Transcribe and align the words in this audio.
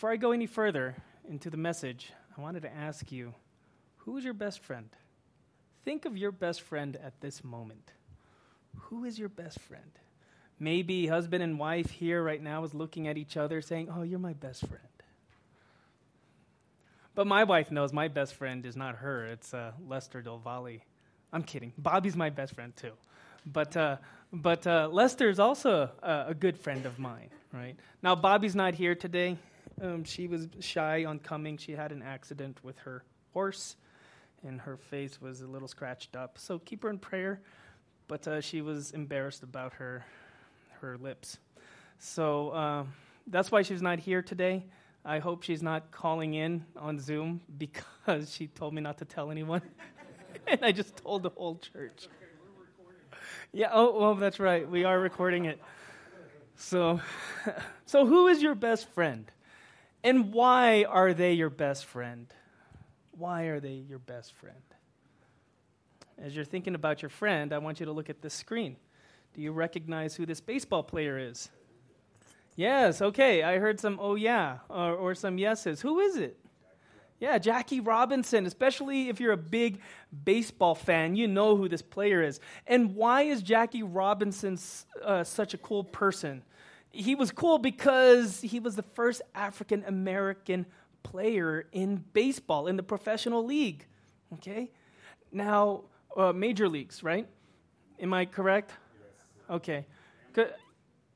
before 0.00 0.12
I 0.12 0.16
go 0.16 0.32
any 0.32 0.46
further 0.46 0.96
into 1.28 1.50
the 1.50 1.58
message, 1.58 2.10
I 2.34 2.40
wanted 2.40 2.62
to 2.62 2.74
ask 2.74 3.12
you 3.12 3.34
who 3.98 4.16
is 4.16 4.24
your 4.24 4.32
best 4.32 4.60
friend? 4.60 4.88
Think 5.84 6.06
of 6.06 6.16
your 6.16 6.32
best 6.32 6.62
friend 6.62 6.96
at 7.04 7.20
this 7.20 7.44
moment. 7.44 7.92
Who 8.84 9.04
is 9.04 9.18
your 9.18 9.28
best 9.28 9.60
friend? 9.60 9.90
Maybe 10.58 11.06
husband 11.06 11.42
and 11.42 11.58
wife 11.58 11.90
here 11.90 12.22
right 12.22 12.42
now 12.42 12.64
is 12.64 12.72
looking 12.72 13.08
at 13.08 13.18
each 13.18 13.36
other 13.36 13.60
saying, 13.60 13.90
Oh, 13.94 14.00
you're 14.00 14.18
my 14.18 14.32
best 14.32 14.60
friend. 14.60 14.88
But 17.14 17.26
my 17.26 17.44
wife 17.44 17.70
knows 17.70 17.92
my 17.92 18.08
best 18.08 18.32
friend 18.32 18.64
is 18.64 18.76
not 18.76 18.94
her, 18.94 19.26
it's 19.26 19.52
uh, 19.52 19.72
Lester 19.86 20.22
Del 20.22 20.38
Valle. 20.38 20.78
I'm 21.30 21.42
kidding. 21.42 21.74
Bobby's 21.76 22.16
my 22.16 22.30
best 22.30 22.54
friend 22.54 22.74
too. 22.74 22.92
But, 23.44 23.76
uh, 23.76 23.98
but 24.32 24.66
uh, 24.66 24.88
Lester 24.90 25.28
is 25.28 25.38
also 25.38 25.90
a, 26.02 26.24
a, 26.28 26.34
good 26.34 26.56
friend 26.56 26.86
of 26.86 26.98
mine, 26.98 27.28
right? 27.52 27.76
Now, 28.02 28.14
Bobby's 28.14 28.54
not 28.54 28.74
here 28.74 28.94
today. 28.94 29.36
Um, 29.80 30.04
she 30.04 30.26
was 30.26 30.48
shy 30.60 31.04
on 31.04 31.18
coming. 31.18 31.56
She 31.56 31.72
had 31.72 31.90
an 31.90 32.02
accident 32.02 32.58
with 32.62 32.78
her 32.80 33.02
horse, 33.32 33.76
and 34.46 34.60
her 34.60 34.76
face 34.76 35.20
was 35.20 35.40
a 35.40 35.46
little 35.46 35.68
scratched 35.68 36.16
up. 36.16 36.38
So 36.38 36.58
keep 36.58 36.82
her 36.82 36.90
in 36.90 36.98
prayer. 36.98 37.40
But 38.08 38.26
uh, 38.26 38.40
she 38.40 38.60
was 38.60 38.90
embarrassed 38.90 39.42
about 39.42 39.72
her, 39.74 40.04
her 40.80 40.98
lips. 40.98 41.38
So 41.98 42.50
uh, 42.50 42.84
that's 43.28 43.52
why 43.52 43.62
she's 43.62 43.82
not 43.82 44.00
here 44.00 44.20
today. 44.20 44.64
I 45.04 45.18
hope 45.18 45.44
she's 45.44 45.62
not 45.62 45.90
calling 45.92 46.34
in 46.34 46.64
on 46.76 46.98
Zoom 46.98 47.40
because 47.56 48.34
she 48.34 48.48
told 48.48 48.74
me 48.74 48.82
not 48.82 48.98
to 48.98 49.04
tell 49.04 49.30
anyone. 49.30 49.62
and 50.46 50.60
I 50.62 50.72
just 50.72 50.96
told 50.96 51.22
the 51.22 51.30
whole 51.30 51.56
church. 51.56 52.08
Yeah, 53.52 53.68
oh, 53.72 53.98
well, 53.98 54.14
that's 54.14 54.38
right. 54.38 54.68
We 54.68 54.84
are 54.84 54.98
recording 54.98 55.46
it. 55.46 55.60
So, 56.56 57.00
so 57.86 58.04
who 58.04 58.28
is 58.28 58.42
your 58.42 58.54
best 58.54 58.88
friend? 58.90 59.30
And 60.02 60.32
why 60.32 60.84
are 60.84 61.12
they 61.12 61.34
your 61.34 61.50
best 61.50 61.84
friend? 61.84 62.26
Why 63.12 63.44
are 63.44 63.60
they 63.60 63.74
your 63.74 63.98
best 63.98 64.32
friend? 64.34 64.56
As 66.18 66.34
you're 66.34 66.44
thinking 66.44 66.74
about 66.74 67.02
your 67.02 67.08
friend, 67.08 67.52
I 67.52 67.58
want 67.58 67.80
you 67.80 67.86
to 67.86 67.92
look 67.92 68.10
at 68.10 68.22
this 68.22 68.34
screen. 68.34 68.76
Do 69.34 69.40
you 69.40 69.52
recognize 69.52 70.14
who 70.14 70.26
this 70.26 70.40
baseball 70.40 70.82
player 70.82 71.18
is? 71.18 71.50
Yes, 72.56 73.00
okay. 73.00 73.42
I 73.42 73.58
heard 73.58 73.80
some 73.80 73.98
oh 74.00 74.16
yeah 74.16 74.58
or, 74.68 74.94
or 74.94 75.14
some 75.14 75.38
yeses. 75.38 75.80
Who 75.80 76.00
is 76.00 76.16
it? 76.16 76.36
Yeah, 77.20 77.36
Jackie 77.36 77.80
Robinson, 77.80 78.46
especially 78.46 79.10
if 79.10 79.20
you're 79.20 79.32
a 79.32 79.36
big 79.36 79.80
baseball 80.24 80.74
fan, 80.74 81.16
you 81.16 81.28
know 81.28 81.54
who 81.54 81.68
this 81.68 81.82
player 81.82 82.22
is. 82.22 82.40
And 82.66 82.96
why 82.96 83.22
is 83.22 83.42
Jackie 83.42 83.82
Robinson 83.82 84.58
uh, 85.04 85.22
such 85.24 85.52
a 85.52 85.58
cool 85.58 85.84
person? 85.84 86.42
He 86.92 87.14
was 87.14 87.30
cool 87.30 87.58
because 87.58 88.40
he 88.40 88.60
was 88.60 88.76
the 88.76 88.82
first 88.82 89.22
African 89.34 89.84
American 89.86 90.66
player 91.02 91.66
in 91.72 92.04
baseball, 92.12 92.66
in 92.66 92.76
the 92.76 92.82
professional 92.82 93.44
league. 93.44 93.86
Okay? 94.34 94.70
Now, 95.32 95.84
uh, 96.16 96.32
major 96.32 96.68
leagues, 96.68 97.02
right? 97.02 97.26
Am 98.00 98.12
I 98.12 98.24
correct? 98.24 98.72
Yes. 98.72 99.56
Okay 99.56 99.86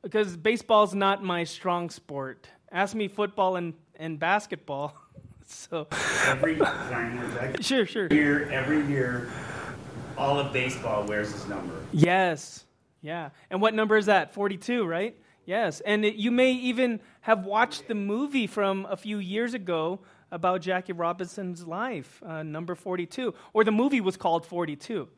because 0.05 0.37
baseball's 0.37 0.95
not 0.95 1.25
my 1.25 1.43
strong 1.43 1.91
sport. 1.91 2.47
Ask 2.71 2.95
me 2.95 3.09
football 3.09 3.57
and, 3.57 3.75
and 3.97 4.19
basketball. 4.19 4.95
so 5.47 5.89
every 6.27 6.57
sure, 7.61 7.87
sure. 7.87 8.07
Year, 8.13 8.49
every 8.51 8.87
year, 8.87 9.31
all 10.17 10.39
of 10.39 10.53
baseball 10.53 11.05
wears 11.07 11.33
his 11.33 11.47
number. 11.49 11.75
Yes, 11.93 12.67
yeah. 13.01 13.31
And 13.51 13.61
what 13.61 13.75
number 13.75 13.97
is 13.97 14.07
that? 14.07 14.33
Forty-two, 14.35 14.85
right? 14.85 15.17
Yes. 15.47 15.81
And 15.81 16.05
it, 16.05 16.15
you 16.15 16.31
may 16.31 16.53
even 16.53 17.01
have 17.21 17.45
watched 17.45 17.89
the 17.89 17.95
movie 17.95 18.47
from 18.47 18.87
a 18.89 18.97
few 18.97 19.19
years 19.19 19.55
ago 19.55 20.01
about 20.31 20.63
Jackie 20.63 20.93
Robinson's 20.93 21.67
life, 21.67 22.23
uh, 22.27 22.43
number 22.43 22.75
forty-two, 22.75 23.35
or 23.53 23.63
the 23.63 23.71
movie 23.71 24.01
was 24.01 24.17
called 24.17 24.47
Forty-two. 24.47 25.09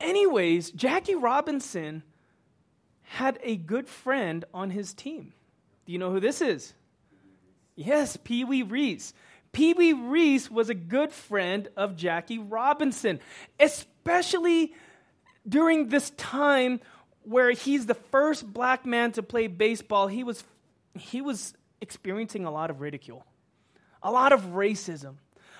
Anyways, 0.00 0.70
Jackie 0.72 1.14
Robinson 1.14 2.02
had 3.02 3.38
a 3.42 3.56
good 3.56 3.86
friend 3.86 4.44
on 4.52 4.70
his 4.70 4.94
team. 4.94 5.34
Do 5.86 5.92
you 5.92 5.98
know 5.98 6.10
who 6.10 6.20
this 6.20 6.40
is? 6.40 6.74
Yes, 7.76 8.16
Pee 8.16 8.44
Wee 8.44 8.62
Reese. 8.62 9.12
Pee 9.52 9.74
Wee 9.74 9.92
Reese 9.92 10.50
was 10.50 10.68
a 10.68 10.74
good 10.74 11.12
friend 11.12 11.68
of 11.76 11.94
Jackie 11.94 12.38
Robinson, 12.38 13.20
especially 13.60 14.74
during 15.48 15.90
this 15.90 16.10
time 16.10 16.80
where 17.24 17.50
he's 17.50 17.86
the 17.86 17.94
first 17.94 18.52
black 18.52 18.86
man 18.86 19.12
to 19.12 19.22
play 19.22 19.46
baseball. 19.46 20.06
He 20.06 20.24
was, 20.24 20.44
he 20.94 21.20
was 21.20 21.54
experiencing 21.80 22.44
a 22.44 22.50
lot 22.50 22.70
of 22.70 22.80
ridicule, 22.80 23.24
a 24.02 24.10
lot 24.10 24.32
of 24.32 24.42
racism, 24.46 25.14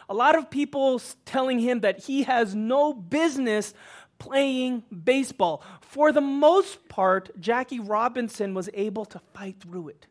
a 0.08 0.14
lot 0.14 0.36
of 0.36 0.50
people 0.50 1.00
telling 1.24 1.58
him 1.58 1.80
that 1.80 2.04
he 2.04 2.24
has 2.24 2.54
no 2.54 2.92
business 2.92 3.74
playing 4.18 4.82
baseball. 5.04 5.62
For 5.80 6.12
the 6.12 6.20
most 6.20 6.88
part, 6.88 7.30
Jackie 7.40 7.80
Robinson 7.80 8.54
was 8.54 8.68
able 8.74 9.04
to 9.06 9.18
fight 9.32 9.56
through 9.60 9.88
it. 9.88 10.06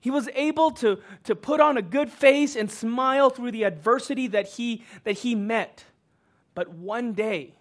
He 0.00 0.10
was 0.10 0.28
able 0.34 0.70
to, 0.72 1.00
to 1.24 1.34
put 1.34 1.60
on 1.60 1.76
a 1.76 1.82
good 1.82 2.10
face 2.10 2.54
and 2.54 2.70
smile 2.70 3.30
through 3.30 3.52
the 3.52 3.64
adversity 3.64 4.28
that 4.28 4.46
he, 4.46 4.84
that 5.04 5.18
he 5.18 5.34
met. 5.34 5.84
But 6.54 6.68
one 6.68 7.12
day, 7.12 7.54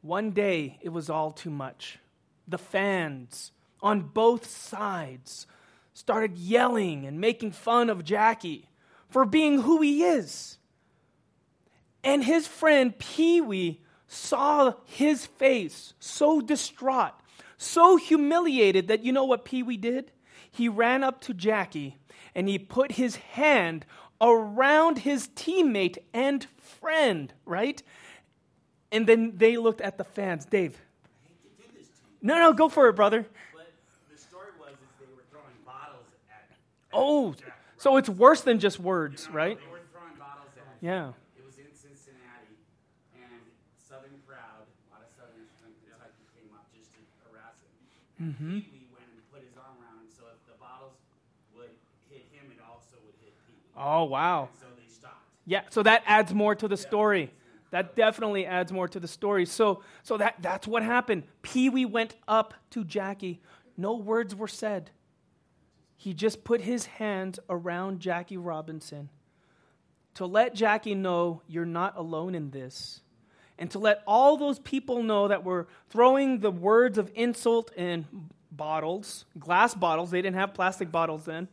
one 0.00 0.30
day, 0.30 0.78
it 0.80 0.88
was 0.90 1.10
all 1.10 1.30
too 1.30 1.50
much. 1.50 1.98
The 2.48 2.58
fans 2.58 3.52
on 3.82 4.00
both 4.00 4.48
sides 4.48 5.46
started 5.92 6.38
yelling 6.38 7.06
and 7.06 7.20
making 7.20 7.52
fun 7.52 7.90
of 7.90 8.04
Jackie 8.04 8.68
for 9.08 9.24
being 9.24 9.62
who 9.62 9.82
he 9.82 10.02
is. 10.02 10.58
And 12.02 12.24
his 12.24 12.46
friend 12.46 12.98
Pee 12.98 13.40
Wee 13.40 13.80
saw 14.06 14.72
his 14.84 15.26
face 15.26 15.92
so 16.00 16.40
distraught, 16.40 17.12
so 17.58 17.96
humiliated 17.96 18.88
that 18.88 19.04
you 19.04 19.12
know 19.12 19.24
what 19.24 19.44
Pee 19.44 19.62
Wee 19.62 19.76
did? 19.76 20.10
He 20.50 20.68
ran 20.68 21.04
up 21.04 21.20
to 21.22 21.34
Jackie 21.34 21.96
and 22.34 22.48
he 22.48 22.58
put 22.58 22.92
his 22.92 23.16
hand 23.16 23.84
around 24.20 24.98
his 24.98 25.28
teammate 25.28 25.98
and 26.12 26.46
friend, 26.56 27.32
right? 27.44 27.82
And 28.90 29.06
then 29.06 29.34
they 29.36 29.56
looked 29.56 29.80
at 29.80 29.98
the 29.98 30.04
fans. 30.04 30.44
Dave. 30.44 30.80
No, 32.20 32.36
no, 32.36 32.52
go 32.52 32.68
for 32.68 32.88
it, 32.88 32.94
brother. 32.94 33.26
But 33.54 33.70
the 34.10 34.18
story 34.18 34.50
was 34.58 34.72
is 34.72 34.90
they 34.98 35.06
were 35.14 35.22
throwing 35.30 35.54
bottles 35.64 36.06
at. 36.30 36.56
oh, 36.92 37.34
so 37.76 37.96
it's 37.96 38.08
worse 38.08 38.40
than 38.42 38.58
just 38.58 38.80
words, 38.80 39.26
you 39.26 39.30
know, 39.30 39.36
right? 39.36 39.58
They 39.58 39.70
were 39.70 39.86
throwing 39.94 40.18
bottles 40.18 40.50
at. 40.58 40.82
Yeah. 40.82 41.14
It 41.38 41.46
was 41.46 41.58
in 41.62 41.70
Cincinnati, 41.70 42.58
and 43.14 43.38
Southern 43.78 44.18
crowd, 44.26 44.66
a 44.66 44.86
lot 44.90 45.06
of 45.06 45.10
Southerners 45.14 45.54
from 45.62 45.70
Kentucky 45.78 46.26
came 46.34 46.50
up 46.58 46.66
just 46.74 46.90
to 46.90 47.00
harass 47.22 47.62
him. 47.62 47.70
And 47.78 48.34
mm-hmm. 48.34 48.66
Pee 48.66 48.82
Wee 48.82 48.90
went 48.90 49.06
and 49.14 49.22
put 49.30 49.46
his 49.46 49.54
arm 49.54 49.78
around 49.78 50.02
him, 50.02 50.10
so 50.10 50.26
if 50.34 50.42
the 50.50 50.58
bottles 50.58 50.98
would 51.54 51.70
hit 52.10 52.26
him, 52.34 52.50
it 52.50 52.58
also 52.58 52.98
would 53.06 53.14
hit 53.22 53.30
Pee 53.46 53.54
Wee. 53.62 53.78
Oh 53.78 54.10
wow! 54.10 54.50
And 54.50 54.58
so 54.58 54.66
they 54.74 54.90
stopped. 54.90 55.22
Yeah, 55.46 55.70
so 55.70 55.86
that 55.86 56.02
adds 56.02 56.34
more 56.34 56.58
to 56.58 56.66
the 56.66 56.74
yeah. 56.74 56.90
story. 56.90 57.30
That 57.70 57.96
definitely 57.96 58.46
adds 58.46 58.72
more 58.72 58.88
to 58.88 59.00
the 59.00 59.08
story. 59.08 59.44
So, 59.44 59.82
so 60.02 60.16
that, 60.16 60.36
that's 60.40 60.66
what 60.66 60.82
happened. 60.82 61.24
Pee 61.42 61.68
Wee 61.68 61.84
went 61.84 62.14
up 62.26 62.54
to 62.70 62.84
Jackie. 62.84 63.40
No 63.76 63.94
words 63.94 64.34
were 64.34 64.48
said. 64.48 64.90
He 65.96 66.14
just 66.14 66.44
put 66.44 66.62
his 66.62 66.86
hands 66.86 67.38
around 67.50 68.00
Jackie 68.00 68.36
Robinson 68.36 69.10
to 70.14 70.26
let 70.26 70.54
Jackie 70.54 70.94
know 70.94 71.42
you're 71.46 71.64
not 71.64 71.96
alone 71.96 72.34
in 72.34 72.50
this 72.50 73.02
and 73.58 73.70
to 73.72 73.78
let 73.78 74.02
all 74.06 74.36
those 74.36 74.58
people 74.58 75.02
know 75.02 75.28
that 75.28 75.44
were 75.44 75.66
throwing 75.90 76.38
the 76.38 76.50
words 76.50 76.96
of 76.96 77.10
insult 77.14 77.72
in 77.76 78.06
bottles, 78.50 79.24
glass 79.38 79.74
bottles, 79.74 80.10
they 80.10 80.22
didn't 80.22 80.36
have 80.36 80.54
plastic 80.54 80.90
bottles 80.90 81.24
then, 81.24 81.48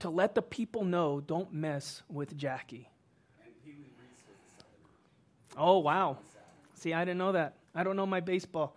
to 0.00 0.10
let 0.10 0.34
the 0.34 0.42
people 0.42 0.84
know 0.84 1.20
don't 1.20 1.52
mess 1.52 2.02
with 2.08 2.36
Jackie. 2.36 2.88
Oh, 5.56 5.78
wow. 5.78 6.18
See, 6.74 6.92
I 6.92 7.04
didn't 7.04 7.18
know 7.18 7.32
that. 7.32 7.54
I 7.74 7.84
don't 7.84 7.96
know 7.96 8.06
my 8.06 8.20
baseball. 8.20 8.76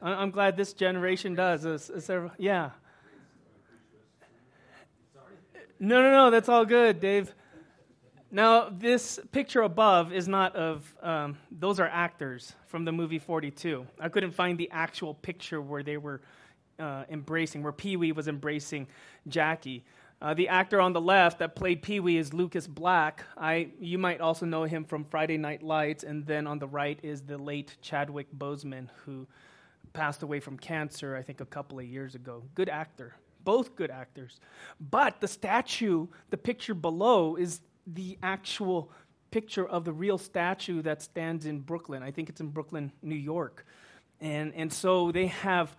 I'm 0.00 0.30
glad 0.30 0.56
this 0.56 0.72
generation 0.72 1.34
does. 1.34 1.64
It's, 1.64 1.90
it's, 1.90 2.10
yeah. 2.38 2.70
No, 5.80 6.02
no, 6.02 6.10
no, 6.10 6.30
that's 6.30 6.48
all 6.48 6.64
good, 6.64 7.00
Dave. 7.00 7.34
Now, 8.30 8.68
this 8.70 9.18
picture 9.32 9.62
above 9.62 10.12
is 10.12 10.28
not 10.28 10.54
of, 10.54 10.94
um, 11.02 11.38
those 11.50 11.80
are 11.80 11.88
actors 11.88 12.52
from 12.66 12.84
the 12.84 12.92
movie 12.92 13.18
42. 13.18 13.86
I 13.98 14.08
couldn't 14.08 14.32
find 14.32 14.58
the 14.58 14.68
actual 14.70 15.14
picture 15.14 15.60
where 15.62 15.82
they 15.82 15.96
were 15.96 16.20
uh, 16.78 17.04
embracing, 17.08 17.62
where 17.62 17.72
Pee 17.72 17.96
Wee 17.96 18.12
was 18.12 18.28
embracing 18.28 18.86
Jackie. 19.26 19.84
Uh, 20.20 20.34
the 20.34 20.48
actor 20.48 20.80
on 20.80 20.92
the 20.92 21.00
left 21.00 21.38
that 21.38 21.54
played 21.54 21.80
Pee 21.80 22.00
Wee 22.00 22.16
is 22.16 22.32
Lucas 22.32 22.66
Black. 22.66 23.24
I, 23.36 23.70
you 23.78 23.98
might 23.98 24.20
also 24.20 24.46
know 24.46 24.64
him 24.64 24.84
from 24.84 25.04
Friday 25.04 25.36
Night 25.38 25.62
Lights. 25.62 26.02
And 26.02 26.26
then 26.26 26.46
on 26.48 26.58
the 26.58 26.66
right 26.66 26.98
is 27.04 27.22
the 27.22 27.38
late 27.38 27.76
Chadwick 27.82 28.26
Boseman, 28.36 28.88
who 29.04 29.28
passed 29.92 30.24
away 30.24 30.40
from 30.40 30.58
cancer, 30.58 31.16
I 31.16 31.22
think, 31.22 31.40
a 31.40 31.46
couple 31.46 31.78
of 31.78 31.86
years 31.86 32.16
ago. 32.16 32.42
Good 32.56 32.68
actor. 32.68 33.14
both 33.48 33.76
good 33.76 33.90
actors. 33.90 34.40
But 34.78 35.22
the 35.22 35.26
statue, 35.26 36.06
the 36.28 36.36
picture 36.36 36.74
below, 36.74 37.36
is 37.36 37.62
the 37.86 38.18
actual 38.22 38.90
picture 39.30 39.66
of 39.66 39.86
the 39.86 39.92
real 39.92 40.18
statue 40.18 40.82
that 40.82 41.00
stands 41.00 41.46
in 41.46 41.60
Brooklyn. 41.60 42.02
I 42.02 42.10
think 42.10 42.28
it's 42.28 42.42
in 42.42 42.48
Brooklyn, 42.48 42.92
New 43.00 43.14
York. 43.16 43.64
And, 44.20 44.52
and 44.54 44.70
so 44.70 45.12
they 45.12 45.28
have, 45.28 45.74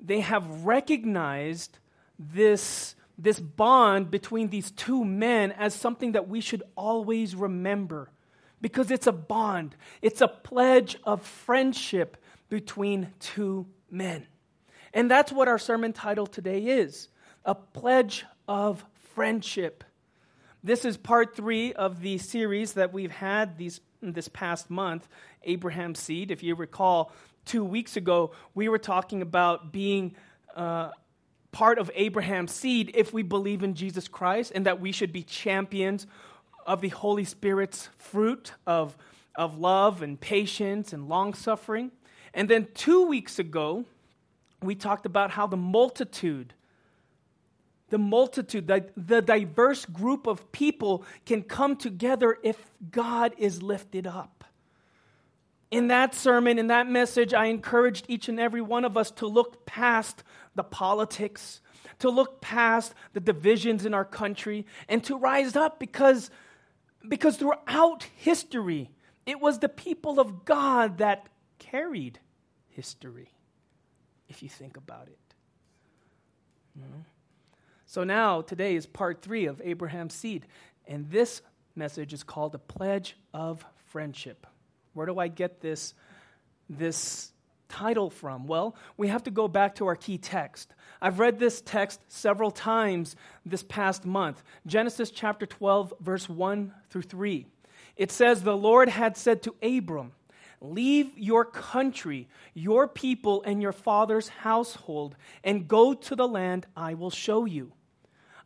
they 0.00 0.20
have 0.20 0.64
recognized 0.64 1.78
this, 2.18 2.94
this 3.22 3.38
bond 3.38 4.10
between 4.10 4.48
these 4.48 4.70
two 4.70 5.04
men 5.04 5.52
as 5.52 5.74
something 5.74 6.12
that 6.12 6.28
we 6.28 6.40
should 6.40 6.62
always 6.76 7.36
remember 7.36 8.10
because 8.60 8.90
it's 8.90 9.06
a 9.06 9.12
bond, 9.12 9.74
it's 10.02 10.20
a 10.20 10.28
pledge 10.28 10.96
of 11.04 11.22
friendship 11.22 12.16
between 12.48 13.12
two 13.20 13.66
men. 13.90 14.26
And 14.92 15.10
that's 15.10 15.32
what 15.32 15.48
our 15.48 15.58
sermon 15.58 15.92
title 15.92 16.26
today 16.26 16.60
is 16.60 17.08
a 17.44 17.54
pledge 17.54 18.24
of 18.46 18.84
friendship. 19.14 19.82
This 20.62 20.84
is 20.84 20.98
part 20.98 21.34
three 21.34 21.72
of 21.72 22.02
the 22.02 22.18
series 22.18 22.74
that 22.74 22.92
we've 22.92 23.10
had 23.10 23.56
these, 23.56 23.80
this 24.02 24.28
past 24.28 24.68
month, 24.68 25.08
Abraham's 25.44 26.00
Seed. 26.00 26.30
If 26.30 26.42
you 26.42 26.54
recall, 26.54 27.12
two 27.46 27.64
weeks 27.64 27.96
ago, 27.96 28.32
we 28.54 28.68
were 28.68 28.78
talking 28.78 29.22
about 29.22 29.72
being 29.72 30.14
uh, 30.54 30.90
part 31.60 31.78
of 31.78 31.90
Abraham's 31.94 32.52
seed 32.52 32.90
if 32.94 33.12
we 33.12 33.22
believe 33.22 33.62
in 33.62 33.74
Jesus 33.74 34.08
Christ 34.08 34.50
and 34.54 34.64
that 34.64 34.80
we 34.80 34.92
should 34.92 35.12
be 35.12 35.22
champions 35.22 36.06
of 36.64 36.80
the 36.80 36.88
Holy 36.88 37.24
Spirit's 37.24 37.90
fruit 37.98 38.54
of, 38.66 38.96
of 39.34 39.58
love 39.58 40.00
and 40.00 40.18
patience 40.18 40.94
and 40.94 41.06
long 41.06 41.34
suffering. 41.34 41.90
And 42.32 42.48
then 42.48 42.66
two 42.72 43.04
weeks 43.06 43.38
ago, 43.38 43.84
we 44.62 44.74
talked 44.74 45.04
about 45.04 45.32
how 45.32 45.46
the 45.46 45.58
multitude, 45.58 46.54
the 47.90 47.98
multitude, 47.98 48.66
the, 48.66 48.86
the 48.96 49.20
diverse 49.20 49.84
group 49.84 50.26
of 50.26 50.50
people 50.52 51.04
can 51.26 51.42
come 51.42 51.76
together 51.76 52.38
if 52.42 52.56
God 52.90 53.34
is 53.36 53.62
lifted 53.62 54.06
up. 54.06 54.39
In 55.70 55.88
that 55.88 56.14
sermon, 56.14 56.58
in 56.58 56.66
that 56.66 56.88
message, 56.88 57.32
I 57.32 57.46
encouraged 57.46 58.06
each 58.08 58.28
and 58.28 58.40
every 58.40 58.60
one 58.60 58.84
of 58.84 58.96
us 58.96 59.10
to 59.12 59.26
look 59.26 59.66
past 59.66 60.24
the 60.56 60.64
politics, 60.64 61.60
to 62.00 62.10
look 62.10 62.40
past 62.40 62.92
the 63.12 63.20
divisions 63.20 63.86
in 63.86 63.94
our 63.94 64.04
country, 64.04 64.66
and 64.88 65.04
to 65.04 65.16
rise 65.16 65.54
up 65.54 65.78
because, 65.78 66.30
because 67.08 67.36
throughout 67.36 68.04
history, 68.16 68.90
it 69.26 69.40
was 69.40 69.60
the 69.60 69.68
people 69.68 70.18
of 70.18 70.44
God 70.44 70.98
that 70.98 71.26
carried 71.60 72.18
history, 72.68 73.30
if 74.28 74.42
you 74.42 74.48
think 74.48 74.76
about 74.76 75.06
it. 75.06 75.18
Mm-hmm. 76.76 77.00
So 77.86 78.02
now, 78.02 78.40
today 78.40 78.74
is 78.74 78.86
part 78.86 79.22
three 79.22 79.46
of 79.46 79.60
Abraham's 79.64 80.14
seed, 80.14 80.46
and 80.86 81.10
this 81.10 81.42
message 81.76 82.12
is 82.12 82.24
called 82.24 82.54
a 82.54 82.58
pledge 82.58 83.16
of 83.32 83.64
friendship. 83.86 84.46
Where 84.94 85.06
do 85.06 85.18
I 85.18 85.28
get 85.28 85.60
this, 85.60 85.94
this 86.68 87.32
title 87.68 88.10
from? 88.10 88.46
Well, 88.46 88.74
we 88.96 89.08
have 89.08 89.22
to 89.24 89.30
go 89.30 89.48
back 89.48 89.76
to 89.76 89.86
our 89.86 89.96
key 89.96 90.18
text. 90.18 90.74
I've 91.00 91.18
read 91.18 91.38
this 91.38 91.60
text 91.60 92.00
several 92.08 92.50
times 92.50 93.16
this 93.46 93.62
past 93.62 94.04
month 94.04 94.42
Genesis 94.66 95.10
chapter 95.10 95.46
12, 95.46 95.94
verse 96.00 96.28
1 96.28 96.72
through 96.90 97.02
3. 97.02 97.46
It 97.96 98.10
says, 98.10 98.42
The 98.42 98.56
Lord 98.56 98.88
had 98.88 99.16
said 99.16 99.42
to 99.42 99.54
Abram, 99.62 100.12
Leave 100.62 101.18
your 101.18 101.44
country, 101.46 102.28
your 102.52 102.86
people, 102.86 103.42
and 103.44 103.62
your 103.62 103.72
father's 103.72 104.28
household, 104.28 105.16
and 105.42 105.66
go 105.66 105.94
to 105.94 106.14
the 106.14 106.28
land 106.28 106.66
I 106.76 106.94
will 106.94 107.10
show 107.10 107.46
you. 107.46 107.72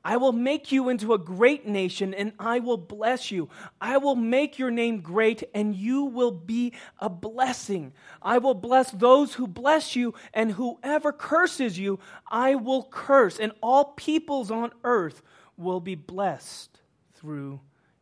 I 0.05 0.19
will 0.19 0.33
make 0.33 0.71
you 0.71 0.91
into 0.91 1.15
a 1.15 1.19
great 1.19 1.67
nation 1.67 2.13
and 2.13 2.33
I 2.39 2.59
will 2.59 2.77
bless 2.77 3.31
you. 3.31 3.49
I 3.81 3.97
will 3.97 4.17
make 4.17 4.59
your 4.59 4.71
name 4.71 5.01
great 5.01 5.43
and 5.55 5.75
you 5.75 6.05
will 6.05 6.31
be 6.31 6.75
a 6.99 7.09
blessing. 7.09 7.95
I 8.21 8.37
will 8.37 8.55
bless 8.55 8.91
those 8.91 9.35
who 9.35 9.47
bless 9.47 9.97
you 9.97 10.13
and 10.35 10.53
whoever 10.53 11.11
curses 11.11 11.79
you, 11.79 12.01
I 12.31 12.55
will 12.55 12.83
curse. 12.91 13.39
And 13.39 13.53
all 13.63 13.95
peoples 13.97 14.51
on 14.51 14.73
earth 14.85 15.23
will 15.57 15.81
be 15.81 15.95
blessed 15.95 16.83
through 17.15 17.61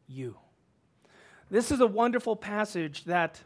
you. 0.09 0.37
This 1.51 1.71
is 1.71 1.81
a 1.81 1.87
wonderful 1.87 2.35
passage 2.35 3.05
that 3.05 3.41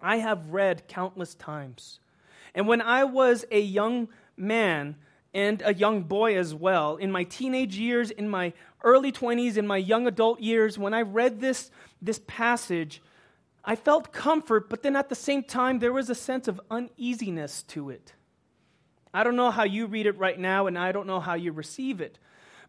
I 0.00 0.16
have 0.16 0.48
read 0.48 0.88
countless 0.88 1.34
times. 1.36 2.00
And 2.56 2.66
when 2.66 2.82
I 2.82 3.04
was 3.04 3.44
a 3.52 3.60
young 3.60 4.08
man, 4.36 4.96
and 5.34 5.62
a 5.64 5.74
young 5.74 6.02
boy 6.02 6.36
as 6.36 6.54
well. 6.54 6.96
In 6.96 7.10
my 7.10 7.24
teenage 7.24 7.76
years, 7.76 8.10
in 8.10 8.28
my 8.28 8.52
early 8.84 9.12
20s, 9.12 9.56
in 9.56 9.66
my 9.66 9.78
young 9.78 10.06
adult 10.06 10.40
years, 10.40 10.78
when 10.78 10.92
I 10.92 11.02
read 11.02 11.40
this, 11.40 11.70
this 12.00 12.20
passage, 12.26 13.02
I 13.64 13.76
felt 13.76 14.12
comfort, 14.12 14.68
but 14.68 14.82
then 14.82 14.96
at 14.96 15.08
the 15.08 15.14
same 15.14 15.42
time, 15.42 15.78
there 15.78 15.92
was 15.92 16.10
a 16.10 16.14
sense 16.14 16.48
of 16.48 16.60
uneasiness 16.70 17.62
to 17.64 17.90
it. 17.90 18.12
I 19.14 19.24
don't 19.24 19.36
know 19.36 19.50
how 19.50 19.64
you 19.64 19.86
read 19.86 20.06
it 20.06 20.18
right 20.18 20.38
now, 20.38 20.66
and 20.66 20.78
I 20.78 20.92
don't 20.92 21.06
know 21.06 21.20
how 21.20 21.34
you 21.34 21.52
receive 21.52 22.00
it. 22.00 22.18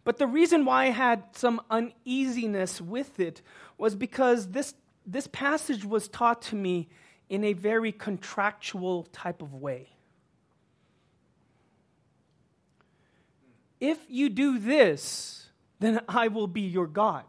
But 0.03 0.17
the 0.17 0.27
reason 0.27 0.65
why 0.65 0.85
I 0.85 0.89
had 0.89 1.23
some 1.33 1.61
uneasiness 1.69 2.81
with 2.81 3.19
it 3.19 3.41
was 3.77 3.95
because 3.95 4.49
this, 4.49 4.73
this 5.05 5.27
passage 5.27 5.85
was 5.85 6.07
taught 6.07 6.41
to 6.43 6.55
me 6.55 6.89
in 7.29 7.43
a 7.43 7.53
very 7.53 7.91
contractual 7.91 9.03
type 9.05 9.41
of 9.41 9.53
way. 9.53 9.92
If 13.83 13.99
you 14.07 14.29
do 14.29 14.59
this, 14.59 15.49
then 15.81 15.99
I 16.07 16.29
will 16.29 16.47
be 16.47 16.61
your 16.61 16.87
God. 16.87 17.25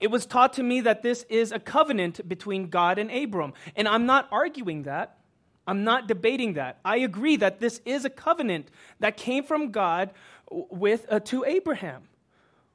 It 0.00 0.10
was 0.10 0.26
taught 0.26 0.54
to 0.54 0.64
me 0.64 0.80
that 0.80 1.04
this 1.04 1.24
is 1.28 1.52
a 1.52 1.60
covenant 1.60 2.28
between 2.28 2.68
God 2.68 2.98
and 2.98 3.12
Abram. 3.12 3.52
And 3.76 3.86
I'm 3.86 4.06
not 4.06 4.26
arguing 4.32 4.82
that. 4.82 5.18
I'm 5.64 5.84
not 5.84 6.08
debating 6.08 6.54
that. 6.54 6.80
I 6.84 6.96
agree 6.96 7.36
that 7.36 7.60
this 7.60 7.80
is 7.84 8.04
a 8.04 8.10
covenant 8.10 8.72
that 8.98 9.16
came 9.16 9.44
from 9.44 9.70
God 9.70 10.10
with 10.50 11.06
uh, 11.08 11.20
to 11.20 11.44
Abraham 11.44 12.08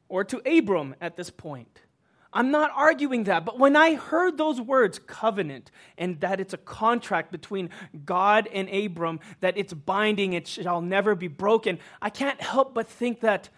or 0.08 0.24
to 0.24 0.42
Abram 0.46 0.96
at 1.02 1.18
this 1.18 1.30
point. 1.30 1.82
I'm 2.34 2.50
not 2.50 2.72
arguing 2.74 3.26
that, 3.26 3.44
but 3.44 3.60
when 3.60 3.76
I 3.76 3.96
heard 3.96 4.38
those 4.38 4.62
words, 4.62 5.00
covenant, 5.00 5.70
and 5.98 6.20
that 6.22 6.40
it's 6.40 6.54
a 6.54 6.58
contract 6.58 7.32
between 7.32 7.70
God 8.06 8.48
and 8.54 8.70
Abram, 8.70 9.20
that 9.42 9.58
it's 9.58 9.74
binding, 9.74 10.32
it 10.34 10.48
shall 10.48 10.82
never 10.82 11.14
be 11.14 11.28
broken, 11.28 11.80
I 12.02 12.10
can't 12.10 12.40
help 12.42 12.74
but 12.74 12.88
think 12.88 13.20
that 13.20 13.50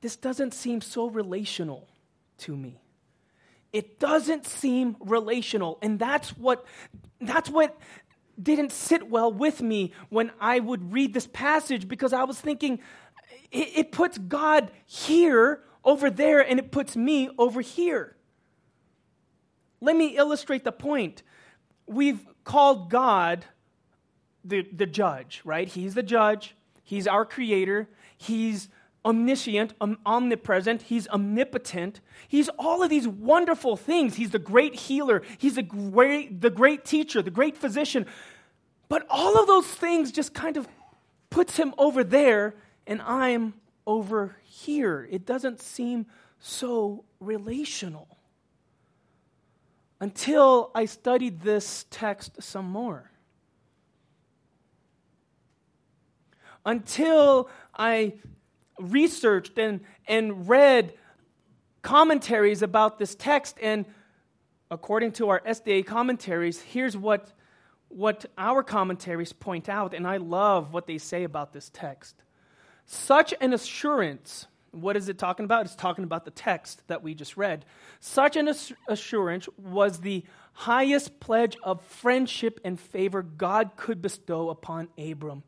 this 0.00 0.16
doesn't 0.16 0.54
seem 0.54 0.80
so 0.80 1.08
relational 1.08 1.88
to 2.38 2.56
me. 2.56 2.80
It 3.72 4.00
doesn't 4.00 4.46
seem 4.46 4.96
relational, 5.00 5.78
and 5.82 5.98
that's 5.98 6.30
what 6.30 6.64
that's 7.20 7.50
what 7.50 7.78
didn't 8.40 8.72
sit 8.72 9.08
well 9.08 9.32
with 9.32 9.62
me 9.62 9.92
when 10.08 10.30
I 10.40 10.60
would 10.60 10.92
read 10.92 11.14
this 11.14 11.26
passage 11.26 11.88
because 11.88 12.12
I 12.12 12.24
was 12.24 12.40
thinking 12.40 12.80
it, 13.50 13.68
it 13.76 13.92
puts 13.92 14.18
God 14.18 14.70
here 14.84 15.62
over 15.84 16.10
there 16.10 16.40
and 16.40 16.58
it 16.58 16.70
puts 16.70 16.96
me 16.96 17.30
over 17.38 17.60
here. 17.60 18.15
Let 19.80 19.96
me 19.96 20.16
illustrate 20.16 20.64
the 20.64 20.72
point. 20.72 21.22
We've 21.86 22.20
called 22.44 22.90
God 22.90 23.44
the, 24.44 24.62
the 24.72 24.86
judge, 24.86 25.42
right? 25.44 25.68
He's 25.68 25.94
the 25.94 26.02
judge, 26.02 26.54
He's 26.82 27.06
our 27.06 27.24
creator, 27.24 27.88
He's 28.16 28.68
omniscient, 29.04 29.74
omnipresent, 30.04 30.82
He's 30.82 31.08
omnipotent. 31.08 32.00
He's 32.28 32.48
all 32.58 32.82
of 32.82 32.90
these 32.90 33.06
wonderful 33.06 33.76
things. 33.76 34.16
He's 34.16 34.30
the 34.30 34.38
great 34.38 34.74
healer, 34.74 35.22
He's 35.38 35.56
the 35.56 35.62
great, 35.62 36.40
the 36.40 36.50
great 36.50 36.84
teacher, 36.84 37.22
the 37.22 37.30
great 37.30 37.56
physician. 37.56 38.06
But 38.88 39.04
all 39.10 39.38
of 39.38 39.46
those 39.46 39.66
things 39.66 40.12
just 40.12 40.32
kind 40.32 40.56
of 40.56 40.68
puts 41.28 41.56
Him 41.56 41.74
over 41.76 42.04
there, 42.04 42.54
and 42.86 43.02
I'm 43.02 43.54
over 43.86 44.36
here. 44.44 45.06
It 45.10 45.26
doesn't 45.26 45.60
seem 45.60 46.06
so 46.38 47.04
relational 47.20 48.15
until 50.00 50.70
I 50.74 50.84
studied 50.84 51.40
this 51.40 51.86
text 51.90 52.42
some 52.42 52.66
more. 52.66 53.10
Until 56.64 57.48
I 57.74 58.14
researched 58.78 59.58
and, 59.58 59.80
and 60.06 60.48
read 60.48 60.94
commentaries 61.82 62.62
about 62.62 62.98
this 62.98 63.14
text, 63.14 63.56
and 63.62 63.86
according 64.70 65.12
to 65.12 65.28
our 65.28 65.40
SDA 65.40 65.86
commentaries, 65.86 66.60
here's 66.60 66.96
what, 66.96 67.32
what 67.88 68.26
our 68.36 68.62
commentaries 68.62 69.32
point 69.32 69.68
out, 69.68 69.94
and 69.94 70.06
I 70.06 70.16
love 70.16 70.72
what 70.72 70.86
they 70.86 70.98
say 70.98 71.24
about 71.24 71.52
this 71.52 71.70
text. 71.72 72.16
Such 72.84 73.32
an 73.40 73.52
assurance 73.52 74.46
what 74.82 74.96
is 74.96 75.08
it 75.08 75.18
talking 75.18 75.44
about? 75.44 75.66
It's 75.66 75.74
talking 75.74 76.04
about 76.04 76.24
the 76.24 76.30
text 76.30 76.82
that 76.86 77.02
we 77.02 77.14
just 77.14 77.36
read. 77.36 77.64
Such 78.00 78.36
an 78.36 78.52
assurance 78.88 79.48
was 79.56 80.00
the 80.00 80.24
highest 80.52 81.20
pledge 81.20 81.56
of 81.62 81.82
friendship 81.82 82.60
and 82.64 82.78
favor 82.78 83.22
God 83.22 83.72
could 83.76 84.00
bestow 84.00 84.50
upon 84.50 84.88
Abram. 84.98 85.42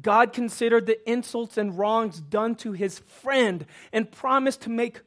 God 0.00 0.32
considered 0.32 0.86
the 0.86 0.98
insults 1.10 1.56
and 1.56 1.78
wrongs 1.78 2.20
done 2.20 2.54
to 2.56 2.72
his 2.72 2.98
friend 2.98 3.66
and 3.92 4.10
promised 4.10 4.62
to 4.62 4.70
make 4.70 5.00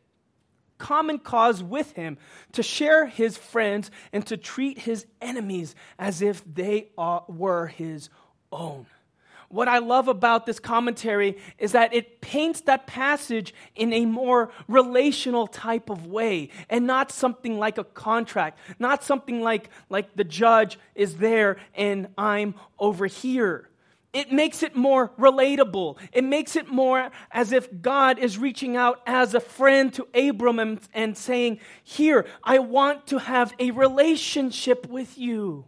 common 0.78 1.18
cause 1.18 1.64
with 1.64 1.94
him, 1.94 2.18
to 2.52 2.64
share 2.64 3.08
his 3.08 3.38
friends, 3.38 3.90
and 4.14 4.26
to 4.28 4.38
treat 4.38 4.78
his 4.80 5.06
enemies 5.22 5.76
as 5.98 6.22
if 6.22 6.44
they 6.46 6.90
were 7.28 7.68
his 7.68 8.10
own. 8.52 8.86
What 9.50 9.70
I 9.70 9.78
love 9.78 10.10
about 10.10 10.46
this 10.46 10.60
commentary 10.60 11.38
is 11.58 11.72
that 11.72 11.94
it 11.94 12.20
paints 12.20 12.62
that 12.62 12.86
passage 12.86 13.54
in 13.76 13.94
a 13.94 14.06
more 14.06 14.52
relational 14.68 15.48
type 15.48 15.90
of 15.90 16.06
way 16.06 16.50
and 16.70 16.86
not 16.86 17.12
something 17.12 17.58
like 17.58 17.78
a 17.78 17.86
contract, 17.86 18.60
not 18.78 19.04
something 19.04 19.42
like, 19.42 19.70
like 19.90 20.16
the 20.16 20.26
judge 20.26 20.78
is 20.96 21.18
there 21.18 21.58
and 21.76 22.10
I'm 22.18 22.56
over 22.78 23.06
here. 23.06 23.70
It 24.14 24.32
makes 24.32 24.64
it 24.64 24.76
more 24.76 25.10
relatable. 25.20 25.98
It 26.12 26.24
makes 26.24 26.56
it 26.56 26.68
more 26.68 27.12
as 27.32 27.52
if 27.52 27.70
God 27.82 28.20
is 28.20 28.38
reaching 28.38 28.76
out 28.76 29.02
as 29.06 29.34
a 29.34 29.40
friend 29.40 29.94
to 29.94 30.08
Abram 30.14 30.60
and, 30.60 30.80
and 30.94 31.18
saying, 31.18 31.60
Here, 31.84 32.26
I 32.44 32.60
want 32.60 33.08
to 33.08 33.20
have 33.20 33.54
a 33.60 33.72
relationship 33.72 34.88
with 34.88 35.18
you. 35.18 35.66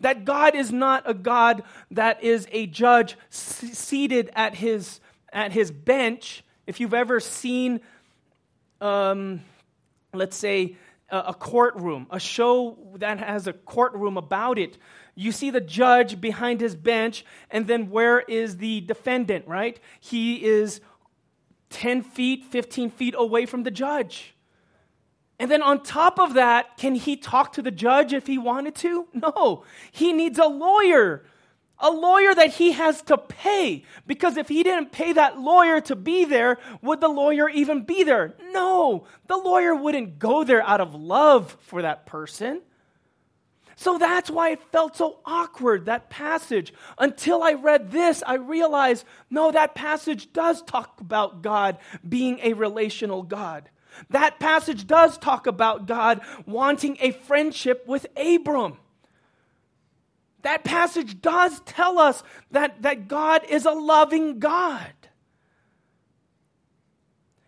That 0.00 0.24
God 0.24 0.54
is 0.54 0.72
not 0.72 1.08
a 1.08 1.14
God 1.14 1.62
that 1.90 2.22
is 2.22 2.46
a 2.52 2.66
judge 2.66 3.16
seated 3.30 4.30
at 4.34 4.54
his, 4.54 5.00
at 5.32 5.52
his 5.52 5.70
bench. 5.70 6.44
If 6.66 6.80
you've 6.80 6.94
ever 6.94 7.20
seen, 7.20 7.80
um, 8.80 9.40
let's 10.12 10.36
say, 10.36 10.76
a, 11.08 11.18
a 11.18 11.34
courtroom, 11.34 12.06
a 12.10 12.20
show 12.20 12.76
that 12.96 13.18
has 13.18 13.46
a 13.46 13.52
courtroom 13.52 14.16
about 14.16 14.58
it, 14.58 14.76
you 15.14 15.32
see 15.32 15.50
the 15.50 15.60
judge 15.60 16.20
behind 16.20 16.60
his 16.60 16.76
bench, 16.76 17.24
and 17.50 17.66
then 17.66 17.90
where 17.90 18.20
is 18.20 18.58
the 18.58 18.82
defendant, 18.82 19.48
right? 19.48 19.80
He 20.00 20.44
is 20.44 20.80
10 21.70 22.02
feet, 22.02 22.44
15 22.44 22.90
feet 22.90 23.14
away 23.16 23.46
from 23.46 23.62
the 23.62 23.70
judge. 23.70 24.35
And 25.38 25.50
then 25.50 25.62
on 25.62 25.82
top 25.82 26.18
of 26.18 26.34
that, 26.34 26.76
can 26.78 26.94
he 26.94 27.16
talk 27.16 27.52
to 27.54 27.62
the 27.62 27.70
judge 27.70 28.12
if 28.12 28.26
he 28.26 28.38
wanted 28.38 28.74
to? 28.76 29.06
No. 29.12 29.64
He 29.92 30.12
needs 30.12 30.38
a 30.38 30.46
lawyer. 30.46 31.24
A 31.78 31.90
lawyer 31.90 32.34
that 32.34 32.54
he 32.54 32.72
has 32.72 33.02
to 33.02 33.18
pay. 33.18 33.84
Because 34.06 34.38
if 34.38 34.48
he 34.48 34.62
didn't 34.62 34.92
pay 34.92 35.12
that 35.12 35.38
lawyer 35.38 35.80
to 35.82 35.96
be 35.96 36.24
there, 36.24 36.58
would 36.80 37.02
the 37.02 37.08
lawyer 37.08 37.50
even 37.50 37.82
be 37.82 38.02
there? 38.02 38.34
No. 38.50 39.06
The 39.26 39.36
lawyer 39.36 39.74
wouldn't 39.74 40.18
go 40.18 40.42
there 40.42 40.62
out 40.62 40.80
of 40.80 40.94
love 40.94 41.54
for 41.60 41.82
that 41.82 42.06
person. 42.06 42.62
So 43.78 43.98
that's 43.98 44.30
why 44.30 44.52
it 44.52 44.62
felt 44.72 44.96
so 44.96 45.18
awkward, 45.26 45.84
that 45.84 46.08
passage. 46.08 46.72
Until 46.96 47.42
I 47.42 47.52
read 47.52 47.90
this, 47.90 48.22
I 48.26 48.36
realized 48.36 49.04
no, 49.28 49.52
that 49.52 49.74
passage 49.74 50.32
does 50.32 50.62
talk 50.62 50.98
about 50.98 51.42
God 51.42 51.76
being 52.08 52.40
a 52.42 52.54
relational 52.54 53.22
God. 53.22 53.68
That 54.10 54.38
passage 54.38 54.86
does 54.86 55.18
talk 55.18 55.46
about 55.46 55.86
God 55.86 56.20
wanting 56.46 56.96
a 57.00 57.12
friendship 57.12 57.86
with 57.86 58.06
Abram. 58.16 58.76
That 60.42 60.64
passage 60.64 61.20
does 61.20 61.60
tell 61.60 61.98
us 61.98 62.22
that, 62.52 62.82
that 62.82 63.08
God 63.08 63.42
is 63.48 63.66
a 63.66 63.72
loving 63.72 64.38
God. 64.38 64.92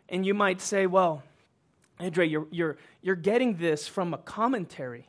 And 0.09 0.25
you 0.26 0.35
might 0.35 0.61
say, 0.61 0.87
well, 0.87 1.23
Andre, 2.00 2.26
you're, 2.28 2.47
you're, 2.50 2.76
you're 3.02 3.17
getting 3.17 3.57
this 3.57 3.87
from 3.87 4.14
a 4.14 4.19
commentary. 4.19 5.07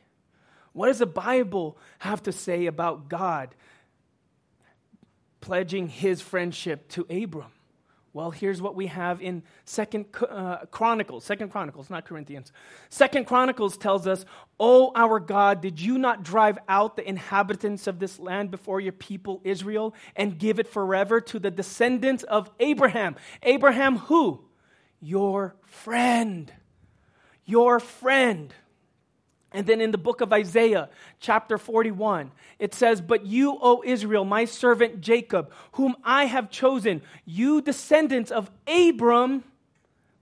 What 0.72 0.86
does 0.86 0.98
the 0.98 1.06
Bible 1.06 1.76
have 1.98 2.22
to 2.24 2.32
say 2.32 2.66
about 2.66 3.08
God 3.08 3.54
pledging 5.40 5.88
his 5.88 6.20
friendship 6.20 6.88
to 6.90 7.06
Abram? 7.10 7.50
Well, 8.12 8.32
here's 8.32 8.60
what 8.60 8.74
we 8.74 8.88
have 8.88 9.22
in 9.22 9.44
Second 9.64 10.06
uh, 10.28 10.66
Chronicles. 10.72 11.24
Second 11.24 11.50
Chronicles, 11.50 11.90
not 11.90 12.04
Corinthians. 12.04 12.52
Second 12.88 13.26
Chronicles 13.26 13.76
tells 13.76 14.08
us, 14.08 14.24
"O 14.58 14.90
our 14.96 15.20
God, 15.20 15.60
did 15.60 15.80
you 15.80 15.96
not 15.96 16.24
drive 16.24 16.58
out 16.68 16.96
the 16.96 17.08
inhabitants 17.08 17.86
of 17.86 18.00
this 18.00 18.18
land 18.18 18.50
before 18.50 18.80
your 18.80 18.92
people 18.92 19.40
Israel 19.44 19.94
and 20.16 20.38
give 20.38 20.58
it 20.58 20.66
forever 20.66 21.20
to 21.20 21.38
the 21.38 21.52
descendants 21.52 22.24
of 22.24 22.50
Abraham? 22.58 23.14
Abraham, 23.44 23.98
who? 23.98 24.40
Your 25.00 25.54
friend. 25.62 26.52
Your 27.44 27.78
friend." 27.78 28.52
And 29.52 29.66
then 29.66 29.80
in 29.80 29.90
the 29.90 29.98
book 29.98 30.20
of 30.20 30.32
Isaiah, 30.32 30.88
chapter 31.18 31.58
41, 31.58 32.30
it 32.58 32.72
says, 32.72 33.00
But 33.00 33.26
you, 33.26 33.58
O 33.60 33.82
Israel, 33.84 34.24
my 34.24 34.44
servant 34.44 35.00
Jacob, 35.00 35.52
whom 35.72 35.96
I 36.04 36.26
have 36.26 36.50
chosen, 36.50 37.02
you 37.24 37.60
descendants 37.60 38.30
of 38.30 38.50
Abram, 38.68 39.42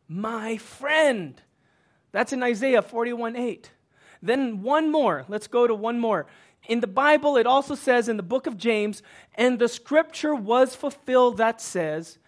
my 0.09 0.57
friend. 0.57 1.41
That's 2.13 2.33
in 2.33 2.43
Isaiah 2.43 2.81
41 2.81 3.37
8. 3.37 3.71
Then 4.23 4.63
one 4.63 4.91
more. 4.91 5.25
Let's 5.29 5.47
go 5.47 5.67
to 5.67 5.75
one 5.75 5.99
more. 5.99 6.27
In 6.67 6.81
the 6.81 6.87
Bible, 6.87 7.37
it 7.37 7.47
also 7.47 7.75
says 7.75 8.09
in 8.09 8.17
the 8.17 8.23
book 8.23 8.47
of 8.47 8.57
James, 8.57 9.03
and 9.35 9.59
the 9.59 9.69
scripture 9.69 10.35
was 10.35 10.75
fulfilled 10.75 11.37
that 11.37 11.61
says, 11.61 12.19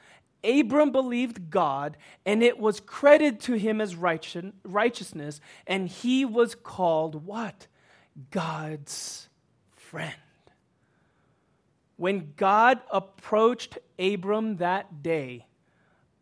Abram 0.42 0.90
believed 0.90 1.50
God, 1.50 1.96
and 2.24 2.42
it 2.42 2.58
was 2.58 2.80
credited 2.80 3.40
to 3.40 3.54
him 3.54 3.80
as 3.80 3.94
righteousness, 3.94 5.40
and 5.66 5.88
he 5.88 6.24
was 6.24 6.54
called 6.54 7.26
what? 7.26 7.66
God's 8.30 9.28
friend. 9.76 10.14
When 11.96 12.32
God 12.36 12.80
approached 12.90 13.78
Abram 13.98 14.56
that 14.56 15.02
day, 15.02 15.46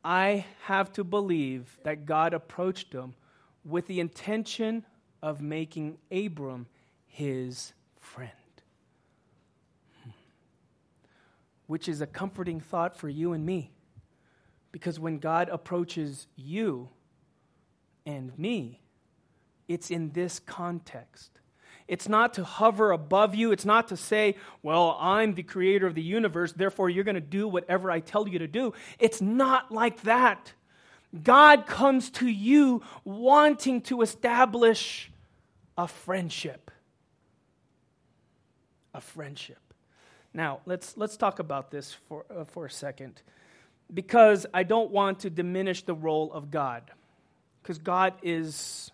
I 0.04 0.46
have 0.62 0.92
to 0.94 1.04
believe 1.04 1.78
that 1.84 2.06
God 2.06 2.34
approached 2.34 2.92
him 2.92 3.14
with 3.64 3.86
the 3.86 4.00
intention 4.00 4.84
of 5.22 5.40
making 5.40 5.98
Abram 6.10 6.66
his 7.06 7.72
friend. 8.00 8.32
Hmm. 10.02 10.10
Which 11.66 11.88
is 11.88 12.00
a 12.00 12.06
comforting 12.06 12.60
thought 12.60 12.96
for 12.96 13.08
you 13.08 13.32
and 13.32 13.44
me 13.44 13.70
because 14.72 15.00
when 15.00 15.18
God 15.18 15.48
approaches 15.48 16.26
you 16.36 16.88
and 18.06 18.36
me, 18.38 18.80
it's 19.66 19.90
in 19.90 20.10
this 20.12 20.38
context. 20.38 21.30
It's 21.86 22.08
not 22.08 22.34
to 22.34 22.44
hover 22.44 22.92
above 22.92 23.34
you. 23.34 23.50
It's 23.50 23.64
not 23.64 23.88
to 23.88 23.96
say, 23.96 24.36
well, 24.62 24.96
I'm 25.00 25.34
the 25.34 25.42
creator 25.42 25.86
of 25.86 25.94
the 25.94 26.02
universe, 26.02 26.52
therefore 26.52 26.90
you're 26.90 27.04
going 27.04 27.14
to 27.14 27.20
do 27.20 27.48
whatever 27.48 27.90
I 27.90 28.00
tell 28.00 28.28
you 28.28 28.38
to 28.40 28.46
do. 28.46 28.74
It's 28.98 29.22
not 29.22 29.72
like 29.72 30.02
that. 30.02 30.52
God 31.22 31.66
comes 31.66 32.10
to 32.10 32.28
you 32.28 32.82
wanting 33.04 33.80
to 33.82 34.02
establish 34.02 35.10
a 35.78 35.88
friendship. 35.88 36.70
A 38.92 39.00
friendship. 39.00 39.58
Now, 40.34 40.60
let's, 40.66 40.96
let's 40.98 41.16
talk 41.16 41.38
about 41.38 41.70
this 41.70 41.94
for, 42.08 42.26
uh, 42.30 42.44
for 42.44 42.66
a 42.66 42.70
second 42.70 43.22
because 43.92 44.46
I 44.52 44.62
don't 44.62 44.90
want 44.90 45.20
to 45.20 45.30
diminish 45.30 45.82
the 45.82 45.94
role 45.94 46.32
of 46.32 46.50
God. 46.50 46.90
Because 47.62 47.78
God 47.78 48.14
is, 48.22 48.90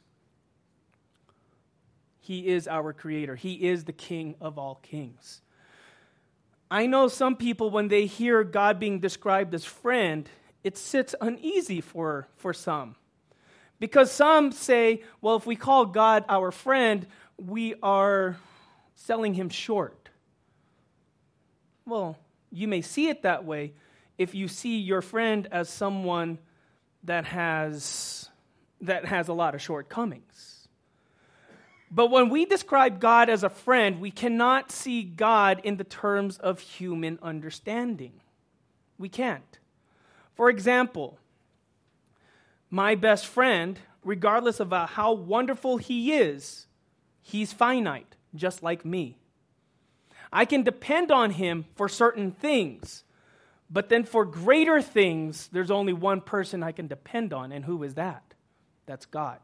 He 2.21 2.47
is 2.49 2.69
our 2.69 2.93
creator, 2.93 3.37
He 3.37 3.55
is 3.55 3.85
the 3.85 3.93
King 3.93 4.35
of 4.41 4.59
all 4.59 4.77
kings. 4.83 5.41
I 6.71 6.87
know 6.87 7.09
some 7.09 7.37
people, 7.37 7.71
when 7.71 7.89
they 7.89 8.07
hear 8.07 8.43
God 8.43 8.81
being 8.81 8.99
described 8.99 9.55
as 9.55 9.65
friend, 9.65 10.29
it 10.65 10.77
sits 10.77 11.15
uneasy 11.21 11.81
for, 11.81 12.27
for 12.37 12.53
some. 12.53 12.97
Because 13.79 14.11
some 14.11 14.51
say, 14.51 15.03
well, 15.21 15.37
if 15.37 15.47
we 15.47 15.57
call 15.57 15.87
God 15.87 16.25
our 16.29 16.51
friend, 16.51 17.07
we 17.37 17.75
are 17.83 18.37
selling 18.95 19.35
him 19.35 19.51
short. 19.51 20.09
Well, 21.87 22.17
you 22.51 22.67
may 22.67 22.81
see 22.81 23.09
it 23.09 23.23
that 23.23 23.45
way, 23.45 23.75
if 24.18 24.35
you 24.35 24.49
see 24.49 24.78
your 24.78 25.02
friend 25.02 25.49
as 25.50 25.68
someone 25.68 26.38
that 27.04 27.26
has 27.26 28.28
that 28.80 29.06
has 29.06 29.28
a 29.28 29.33
lot 29.33 29.54
of 29.54 29.62
shortcomings. 29.62 30.68
But 31.90 32.11
when 32.11 32.28
we 32.28 32.44
describe 32.44 33.00
God 33.00 33.30
as 33.30 33.44
a 33.44 33.49
friend, 33.49 34.00
we 34.00 34.11
cannot 34.11 34.73
see 34.73 35.02
God 35.02 35.61
in 35.62 35.76
the 35.76 35.85
terms 35.85 36.38
of 36.38 36.59
human 36.59 37.18
understanding. 37.23 38.21
We 38.99 39.09
can't. 39.09 39.59
For 40.35 40.50
example, 40.50 41.18
my 42.68 42.97
best 42.97 43.26
friend, 43.26 43.78
regardless 44.02 44.59
of 44.59 44.73
uh, 44.73 44.87
how 44.87 45.12
wonderful 45.12 45.76
he 45.76 46.14
is, 46.14 46.66
he's 47.23 47.52
finite, 47.52 48.16
just 48.35 48.62
like 48.62 48.85
me. 48.85 49.18
I 50.33 50.44
can 50.44 50.64
depend 50.64 51.12
on 51.12 51.30
him 51.30 51.66
for 51.76 51.88
certain 51.88 52.33
things, 52.33 53.04
but 53.71 53.88
then 53.88 54.04
for 54.04 54.25
greater 54.25 54.80
things, 54.80 55.49
there's 55.52 55.71
only 55.71 55.92
one 55.92 56.21
person 56.21 56.62
I 56.62 56.73
can 56.73 56.87
depend 56.87 57.33
on, 57.33 57.52
and 57.52 57.64
who 57.64 57.83
is 57.83 57.94
that? 57.94 58.35
That's 58.87 59.06
God. 59.06 59.40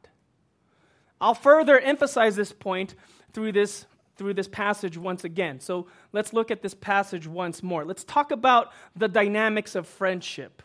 I'll 1.20 1.34
further 1.34 1.78
emphasize 1.78 2.36
this 2.36 2.52
point 2.52 2.94
through 3.32 3.52
this 3.52 3.86
through 4.16 4.34
this 4.34 4.48
passage 4.48 4.98
once 4.98 5.24
again. 5.24 5.60
So 5.60 5.86
let's 6.12 6.34
look 6.34 6.50
at 6.50 6.60
this 6.60 6.74
passage 6.74 7.26
once 7.26 7.62
more. 7.62 7.86
Let's 7.86 8.04
talk 8.04 8.32
about 8.32 8.70
the 8.94 9.08
dynamics 9.08 9.74
of 9.74 9.88
friendship. 9.88 10.62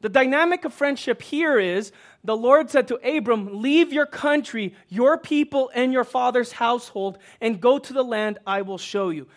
The 0.00 0.08
dynamic 0.08 0.64
of 0.64 0.74
friendship 0.74 1.22
here 1.22 1.56
is 1.56 1.92
the 2.24 2.36
Lord 2.36 2.70
said 2.70 2.88
to 2.88 2.96
Abram, 2.96 3.62
Leave 3.62 3.92
your 3.92 4.06
country, 4.06 4.74
your 4.88 5.16
people, 5.16 5.70
and 5.72 5.92
your 5.92 6.02
father's 6.02 6.50
household, 6.50 7.18
and 7.40 7.60
go 7.60 7.78
to 7.78 7.92
the 7.92 8.02
land 8.02 8.40
I 8.44 8.62
will 8.62 8.76
show 8.76 9.10
you. 9.10 9.28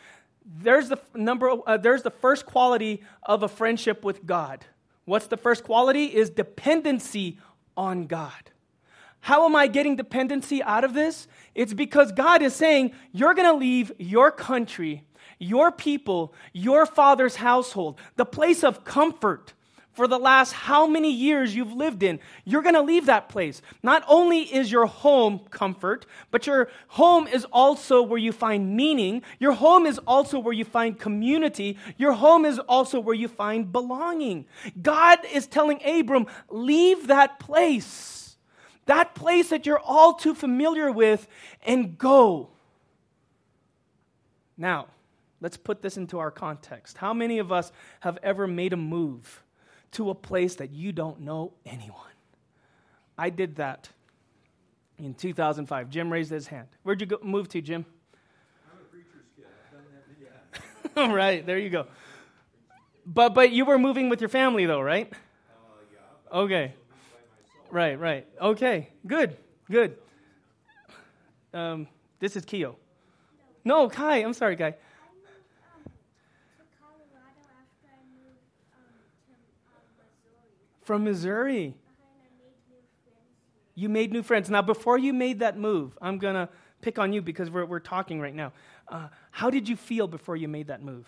There's 0.48 0.90
the, 0.90 1.00
number, 1.14 1.52
uh, 1.66 1.78
there's 1.78 2.04
the 2.04 2.12
first 2.12 2.46
quality 2.46 3.04
of 3.24 3.44
a 3.44 3.50
friendship 3.50 4.04
with 4.04 4.26
God. 4.26 4.66
What's 5.06 5.28
the 5.28 5.38
first 5.38 5.64
quality? 5.64 6.06
Is 6.06 6.30
dependency 6.30 7.38
on 7.76 8.08
God. 8.08 8.32
How 9.20 9.46
am 9.46 9.56
I 9.56 9.68
getting 9.68 9.98
dependency 9.98 10.64
out 10.64 10.84
of 10.84 10.94
this? 10.94 11.28
It's 11.54 11.74
because 11.74 12.12
God 12.12 12.42
is 12.42 12.56
saying, 12.56 12.94
You're 13.12 13.34
going 13.34 13.48
to 13.48 13.58
leave 13.58 13.92
your 13.98 14.32
country, 14.32 15.04
your 15.38 15.72
people, 15.72 16.34
your 16.54 16.86
father's 16.86 17.36
household, 17.36 18.00
the 18.16 18.26
place 18.26 18.64
of 18.64 18.86
comfort 18.86 19.54
for 19.98 20.08
the 20.08 20.20
last 20.20 20.54
how 20.54 20.86
many 20.86 21.12
years 21.12 21.56
you've 21.56 21.74
lived 21.74 22.04
in. 22.04 22.20
You're 22.46 22.62
going 22.62 22.76
to 22.76 22.82
leave 22.82 23.08
that 23.08 23.30
place. 23.30 23.64
Not 23.82 24.04
only 24.08 24.42
is 24.42 24.72
your 24.72 24.86
home 24.86 25.40
comfort, 25.50 26.06
but 26.30 26.46
your 26.46 26.70
home 26.90 27.28
is 27.28 27.46
also 27.52 28.04
where 28.04 28.20
you 28.20 28.32
find 28.32 28.78
meaning. 28.78 29.24
Your 29.40 29.54
home 29.54 29.88
is 29.88 29.98
also 30.06 30.38
where 30.38 30.54
you 30.54 30.66
find 30.66 31.00
community. 31.00 31.80
Your 31.98 32.14
home 32.14 32.46
is 32.46 32.60
also 32.60 33.00
where 33.00 33.16
you 33.16 33.28
find 33.28 33.72
belonging. 33.72 34.46
God 34.80 35.18
is 35.34 35.48
telling 35.48 35.82
Abram, 35.84 36.28
leave 36.50 37.08
that 37.08 37.40
place 37.40 38.18
that 38.86 39.16
place 39.16 39.50
that 39.50 39.66
you're 39.66 39.80
all 39.80 40.14
too 40.14 40.34
familiar 40.34 40.90
with, 40.90 41.28
and 41.66 41.98
go. 41.98 42.48
Now, 44.58 44.88
let's 45.42 45.58
put 45.58 45.82
this 45.82 45.98
into 45.98 46.20
our 46.20 46.32
context. 46.32 46.98
How 46.98 47.14
many 47.14 47.40
of 47.40 47.52
us 47.52 47.74
have 48.00 48.18
ever 48.24 48.48
made 48.48 48.72
a 48.72 48.78
move 48.78 49.44
to 49.92 50.10
a 50.10 50.16
place 50.16 50.56
that 50.56 50.72
you 50.72 50.92
don't 50.92 51.22
know 51.22 51.54
anyone? 51.66 52.02
I 53.18 53.30
did 53.30 53.56
that 53.56 53.90
in 54.98 55.14
2005. 55.14 55.90
Jim 55.90 56.12
raised 56.12 56.32
his 56.32 56.48
hand. 56.48 56.68
Where'd 56.84 57.02
you 57.02 57.08
go, 57.08 57.20
move 57.24 57.50
to, 57.50 57.62
Jim? 57.62 57.86
I'm 58.72 58.80
a 58.80 58.84
preacher's 58.86 59.26
kid. 59.36 59.46
I've 59.66 59.72
done 59.72 59.86
that 60.96 60.96
many 60.96 61.10
All 61.10 61.16
right, 61.16 61.46
there 61.46 61.58
you 61.58 61.70
go. 61.70 61.88
But 63.06 63.34
but 63.34 63.52
you 63.52 63.66
were 63.66 63.80
moving 63.80 64.10
with 64.10 64.20
your 64.20 64.30
family 64.30 64.66
though, 64.66 64.82
right? 64.82 65.12
Uh, 65.12 65.16
yeah. 65.92 66.40
Okay. 66.40 66.74
Right, 67.72 68.00
right. 68.00 68.28
Okay, 68.42 68.90
good, 69.06 69.38
good. 69.70 69.98
Um, 71.54 71.88
this 72.20 72.36
is 72.36 72.46
Keo. 72.46 72.78
No, 73.64 73.90
Kai. 73.90 74.18
I'm 74.18 74.34
sorry, 74.34 74.56
Kai. 74.56 74.76
From 80.88 81.04
Missouri. 81.04 81.76
You 83.76 83.90
made 83.90 84.14
new 84.14 84.24
friends. 84.24 84.50
Now, 84.50 84.62
before 84.62 84.98
you 84.98 85.12
made 85.12 85.40
that 85.40 85.58
move, 85.58 85.98
I'm 86.02 86.18
going 86.18 86.36
to 86.36 86.48
pick 86.80 86.98
on 86.98 87.12
you 87.12 87.22
because 87.22 87.52
we're, 87.52 87.66
we're 87.66 87.82
talking 87.82 88.22
right 88.22 88.34
now. 88.34 88.54
Uh, 88.88 89.10
how 89.32 89.50
did 89.50 89.68
you 89.68 89.76
feel 89.76 90.08
before 90.08 90.38
you 90.38 90.48
made 90.48 90.68
that 90.68 90.82
move? 90.82 91.06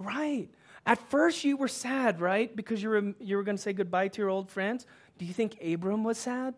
Right. 0.00 0.48
At 0.84 0.98
first, 1.08 1.44
you 1.44 1.56
were 1.56 1.68
sad, 1.68 2.20
right? 2.20 2.54
Because 2.56 2.82
you 2.82 2.88
were, 2.88 3.14
you 3.20 3.36
were 3.36 3.44
going 3.44 3.56
to 3.56 3.62
say 3.62 3.72
goodbye 3.72 4.08
to 4.08 4.18
your 4.20 4.28
old 4.28 4.50
friends. 4.50 4.86
Do 5.18 5.24
you 5.24 5.32
think 5.32 5.56
Abram 5.62 6.02
was 6.02 6.18
sad? 6.18 6.54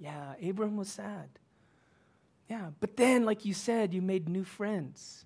Yeah, 0.00 0.34
Abram 0.42 0.76
was 0.76 0.88
sad. 0.88 1.28
Yeah, 2.48 2.70
but 2.80 2.96
then, 2.96 3.24
like 3.24 3.44
you 3.44 3.54
said, 3.54 3.92
you 3.92 4.02
made 4.02 4.28
new 4.28 4.44
friends. 4.44 5.24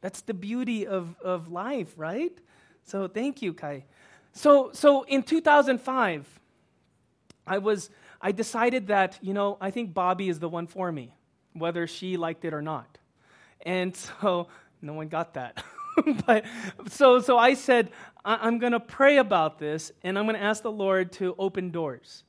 That's 0.00 0.20
the 0.20 0.34
beauty 0.34 0.86
of, 0.86 1.16
of 1.20 1.48
life, 1.48 1.94
right? 1.96 2.36
So 2.84 3.08
thank 3.08 3.42
you, 3.42 3.54
Kai. 3.54 3.84
So, 4.32 4.70
so 4.72 5.02
in 5.02 5.22
2005, 5.22 6.40
I 7.46 7.58
was, 7.58 7.90
I 8.20 8.32
decided 8.32 8.88
that, 8.88 9.18
you 9.20 9.34
know, 9.34 9.56
I 9.60 9.70
think 9.70 9.94
Bobby 9.94 10.28
is 10.28 10.38
the 10.38 10.48
one 10.48 10.66
for 10.66 10.90
me, 10.92 11.14
whether 11.54 11.86
she 11.86 12.16
liked 12.16 12.44
it 12.44 12.54
or 12.54 12.62
not. 12.62 12.98
And 13.64 13.96
so, 14.20 14.48
no 14.82 14.92
one 14.92 15.08
got 15.08 15.34
that. 15.34 15.64
but 16.26 16.44
so 16.88 17.20
so 17.20 17.38
I 17.38 17.54
said 17.54 17.90
I, 18.24 18.48
am 18.48 18.58
going 18.58 18.72
to 18.72 18.80
pray 18.80 19.18
about 19.18 19.58
this 19.58 19.92
and 20.02 20.18
I'm 20.18 20.24
going 20.24 20.36
to 20.36 20.42
ask 20.42 20.62
the 20.62 20.72
Lord 20.72 21.12
to 21.12 21.34
open 21.38 21.70
doors. 21.70 22.24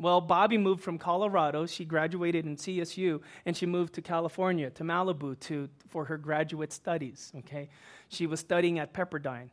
Well, 0.00 0.20
Bobby 0.20 0.58
moved 0.58 0.82
from 0.82 0.96
Colorado. 0.96 1.66
She 1.66 1.84
graduated 1.84 2.46
in 2.46 2.56
CSU 2.56 3.20
and 3.44 3.56
she 3.56 3.66
moved 3.66 3.94
to 3.94 4.02
California, 4.02 4.70
to 4.70 4.84
Malibu, 4.84 5.38
to, 5.40 5.68
for 5.88 6.04
her 6.04 6.16
graduate 6.16 6.72
studies. 6.72 7.32
Okay, 7.38 7.68
she 8.08 8.26
was 8.26 8.38
studying 8.38 8.78
at 8.78 8.92
Pepperdine. 8.92 9.50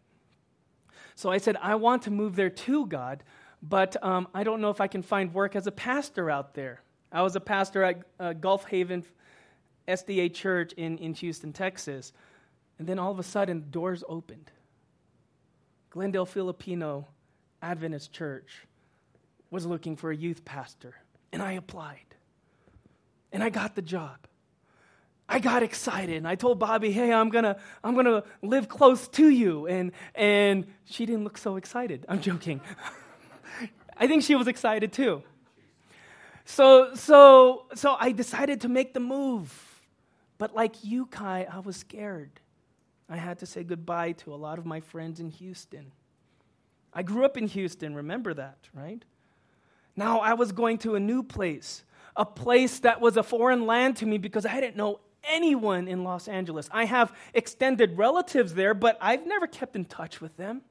So 1.15 1.31
I 1.31 1.39
said, 1.39 1.57
I 1.61 1.75
want 1.75 2.03
to 2.03 2.11
move 2.11 2.35
there 2.35 2.49
too, 2.49 2.85
God, 2.85 3.23
but 3.63 4.01
um, 4.03 4.27
I 4.33 4.43
don't 4.43 4.61
know 4.61 4.69
if 4.69 4.81
I 4.81 4.87
can 4.87 5.01
find 5.01 5.33
work 5.33 5.55
as 5.55 5.65
a 5.65 5.71
pastor 5.71 6.29
out 6.29 6.53
there. 6.53 6.81
I 7.11 7.21
was 7.21 7.35
a 7.35 7.39
pastor 7.39 7.83
at 7.83 8.01
uh, 8.19 8.33
Gulf 8.33 8.65
Haven 8.65 9.03
SDA 9.87 10.33
Church 10.33 10.73
in, 10.73 10.97
in 10.97 11.13
Houston, 11.15 11.53
Texas. 11.53 12.13
And 12.77 12.87
then 12.87 12.99
all 12.99 13.11
of 13.11 13.19
a 13.19 13.23
sudden, 13.23 13.65
doors 13.71 14.03
opened. 14.07 14.51
Glendale 15.89 16.25
Filipino 16.25 17.07
Adventist 17.61 18.11
Church 18.11 18.67
was 19.55 19.65
looking 19.65 19.95
for 19.95 20.11
a 20.11 20.15
youth 20.15 20.43
pastor, 20.43 20.93
and 21.31 21.41
I 21.41 21.53
applied. 21.53 22.05
And 23.31 23.41
I 23.41 23.49
got 23.49 23.75
the 23.75 23.81
job. 23.81 24.17
I 25.27 25.39
got 25.39 25.63
excited 25.63 26.17
and 26.17 26.27
I 26.27 26.35
told 26.35 26.59
Bobby, 26.59 26.91
"Hey, 26.91 27.11
I'm 27.11 27.31
to 27.31 27.57
I'm 27.83 27.95
to 27.95 28.23
live 28.43 28.69
close 28.69 29.07
to 29.19 29.27
you." 29.27 29.65
And 29.65 29.91
and 30.13 30.67
she 30.83 31.05
didn't 31.07 31.23
look 31.23 31.37
so 31.37 31.55
excited. 31.55 32.05
I'm 32.07 32.21
joking. 32.21 32.61
I 33.97 34.07
think 34.07 34.23
she 34.23 34.35
was 34.35 34.47
excited 34.47 34.93
too. 34.93 35.23
So 36.43 36.93
so 36.93 37.65
so 37.73 37.95
I 37.99 38.11
decided 38.11 38.61
to 38.61 38.69
make 38.69 38.93
the 38.93 38.99
move. 38.99 39.51
But 40.37 40.53
like 40.53 40.83
you, 40.83 41.07
Kai, 41.07 41.47
I 41.51 41.59
was 41.59 41.77
scared. 41.77 42.39
I 43.09 43.15
had 43.15 43.39
to 43.39 43.45
say 43.45 43.63
goodbye 43.63 44.11
to 44.23 44.33
a 44.33 44.35
lot 44.35 44.59
of 44.59 44.65
my 44.65 44.81
friends 44.81 45.19
in 45.19 45.29
Houston. 45.29 45.91
I 46.93 47.03
grew 47.03 47.25
up 47.25 47.37
in 47.37 47.47
Houston, 47.47 47.95
remember 47.95 48.33
that, 48.33 48.57
right? 48.73 49.03
Now 49.95 50.19
I 50.19 50.33
was 50.33 50.51
going 50.51 50.79
to 50.79 50.95
a 50.95 50.99
new 50.99 51.23
place, 51.23 51.83
a 52.15 52.25
place 52.25 52.79
that 52.79 53.01
was 53.01 53.17
a 53.17 53.23
foreign 53.23 53.65
land 53.65 53.97
to 53.97 54.05
me 54.05 54.17
because 54.17 54.45
I 54.45 54.59
didn't 54.59 54.75
know 54.75 54.99
anyone 55.23 55.87
in 55.87 56.03
Los 56.03 56.27
Angeles. 56.27 56.69
I 56.71 56.85
have 56.85 57.13
extended 57.33 57.97
relatives 57.97 58.53
there, 58.53 58.73
but 58.73 58.97
I've 59.01 59.25
never 59.25 59.47
kept 59.47 59.75
in 59.75 59.85
touch 59.85 60.21
with 60.21 60.35
them. 60.37 60.61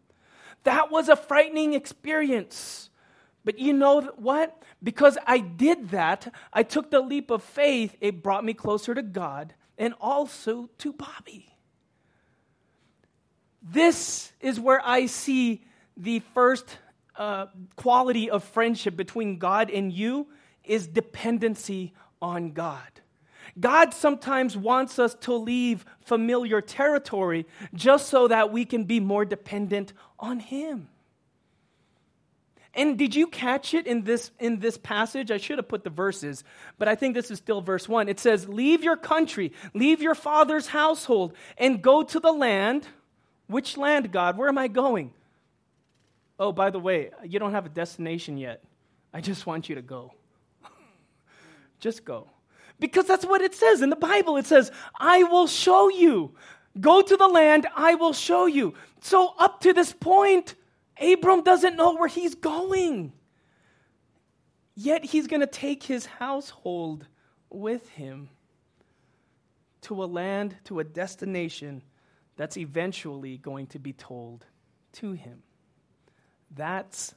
That 0.65 0.91
was 0.91 1.09
a 1.09 1.17
frightening 1.17 1.75
experience. 1.75 2.91
But 3.45 3.59
you 3.59 3.73
know 3.73 4.03
what? 4.17 4.63
Because 4.83 5.19
I 5.27 5.39
did 5.39 5.91
that, 5.91 6.33
I 6.53 6.63
took 6.63 6.91
the 6.91 7.01
leap 7.01 7.31
of 7.31 7.43
faith, 7.43 7.97
it 8.01 8.23
brought 8.23 8.45
me 8.45 8.55
closer 8.55 8.95
to 8.95 9.03
God 9.03 9.55
and 9.77 9.95
also 10.01 10.71
to 10.79 10.93
Bobby. 10.93 11.49
This 13.63 14.33
is 14.41 14.61
where 14.61 14.81
I 14.85 15.07
see 15.07 15.65
the 15.97 16.21
first 16.35 16.79
uh, 17.17 17.47
quality 17.77 18.31
of 18.31 18.45
friendship 18.45 18.97
between 18.97 19.39
God 19.39 19.71
and 19.71 19.93
you 19.93 20.27
is 20.65 20.87
dependency 20.87 21.93
on 22.21 22.53
God. 22.53 22.83
God 23.59 23.95
sometimes 23.95 24.57
wants 24.57 24.99
us 24.99 25.15
to 25.23 25.35
leave 25.35 25.85
familiar 26.01 26.61
territory 26.61 27.47
just 27.75 28.09
so 28.09 28.29
that 28.29 28.51
we 28.51 28.65
can 28.65 28.85
be 28.85 28.99
more 29.01 29.25
dependent 29.25 29.93
on 30.19 30.41
Him. 30.41 30.89
And 32.77 32.99
did 32.99 33.15
you 33.15 33.29
catch 33.29 33.73
it 33.73 33.87
in 33.87 34.03
this, 34.03 34.33
in 34.41 34.59
this 34.59 34.77
passage? 34.77 35.31
I 35.31 35.37
should 35.37 35.59
have 35.59 35.69
put 35.69 35.85
the 35.85 35.91
verses, 35.91 36.43
but 36.77 36.89
I 36.89 36.97
think 36.97 37.15
this 37.15 37.31
is 37.31 37.39
still 37.39 37.61
verse 37.61 37.89
1. 37.89 38.09
It 38.09 38.19
says, 38.19 38.49
Leave 38.49 38.83
your 38.83 38.97
country, 38.97 39.53
leave 39.75 40.03
your 40.03 40.17
father's 40.17 40.67
household, 40.67 41.35
and 41.57 41.81
go 41.81 42.03
to 42.03 42.19
the 42.19 42.33
land 42.33 42.89
which 43.47 43.77
land, 43.77 44.11
God? 44.11 44.37
Where 44.37 44.49
am 44.49 44.59
I 44.59 44.69
going? 44.69 45.13
Oh, 46.39 46.53
by 46.53 46.71
the 46.71 46.81
way, 46.81 47.11
you 47.25 47.39
don't 47.39 47.53
have 47.53 47.67
a 47.67 47.71
destination 47.71 48.37
yet. 48.37 48.63
I 49.13 49.21
just 49.21 49.47
want 49.47 49.69
you 49.69 49.77
to 49.77 49.83
go. 49.83 50.13
just 51.81 52.05
go. 52.05 52.29
Because 52.81 53.07
that's 53.07 53.25
what 53.25 53.41
it 53.41 53.55
says 53.55 53.83
in 53.83 53.91
the 53.91 53.97
Bible. 53.97 54.37
It 54.37 54.47
says, 54.47 54.73
I 54.99 55.23
will 55.23 55.47
show 55.47 55.89
you. 55.89 56.35
Go 56.81 57.03
to 57.03 57.17
the 57.17 57.29
land, 57.29 57.69
I 57.77 57.95
will 57.95 58.13
show 58.13 58.47
you. 58.47 58.75
So, 59.01 59.35
up 59.39 59.61
to 59.61 59.73
this 59.73 59.93
point, 59.93 60.57
Abram 61.01 61.45
doesn't 61.45 61.77
know 61.77 61.95
where 61.95 62.09
he's 62.09 62.35
going. 62.35 63.13
Yet, 64.75 65.05
he's 65.05 65.29
going 65.29 65.41
to 65.41 65.47
take 65.47 65.85
his 65.85 66.05
household 66.05 67.07
with 67.49 67.89
him 67.91 68.29
to 69.83 70.03
a 70.03 70.07
land, 70.07 70.57
to 70.65 70.81
a 70.81 70.85
destination 70.85 71.83
that's 72.37 72.57
eventually 72.57 73.39
going 73.39 73.69
to 73.69 73.79
be 73.79 73.93
told 73.93 74.45
to 74.95 75.13
him. 75.13 75.45
That's 76.55 77.15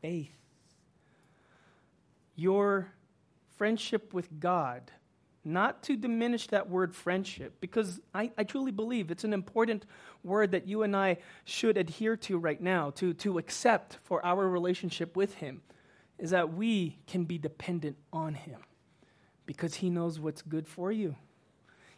faith. 0.00 0.30
Your 2.36 2.92
friendship 3.56 4.14
with 4.14 4.38
God, 4.38 4.92
not 5.44 5.82
to 5.84 5.96
diminish 5.96 6.46
that 6.48 6.70
word 6.70 6.94
friendship, 6.94 7.54
because 7.60 8.00
I, 8.14 8.30
I 8.38 8.44
truly 8.44 8.70
believe 8.70 9.10
it's 9.10 9.24
an 9.24 9.32
important 9.32 9.86
word 10.22 10.52
that 10.52 10.68
you 10.68 10.84
and 10.84 10.94
I 10.94 11.18
should 11.44 11.76
adhere 11.76 12.16
to 12.18 12.38
right 12.38 12.60
now, 12.60 12.90
to, 12.90 13.14
to 13.14 13.38
accept 13.38 13.98
for 14.04 14.24
our 14.24 14.48
relationship 14.48 15.16
with 15.16 15.34
Him, 15.34 15.62
is 16.18 16.30
that 16.30 16.52
we 16.54 16.98
can 17.06 17.24
be 17.24 17.38
dependent 17.38 17.96
on 18.12 18.34
Him 18.34 18.60
because 19.46 19.74
He 19.74 19.90
knows 19.90 20.20
what's 20.20 20.42
good 20.42 20.68
for 20.68 20.92
you. 20.92 21.16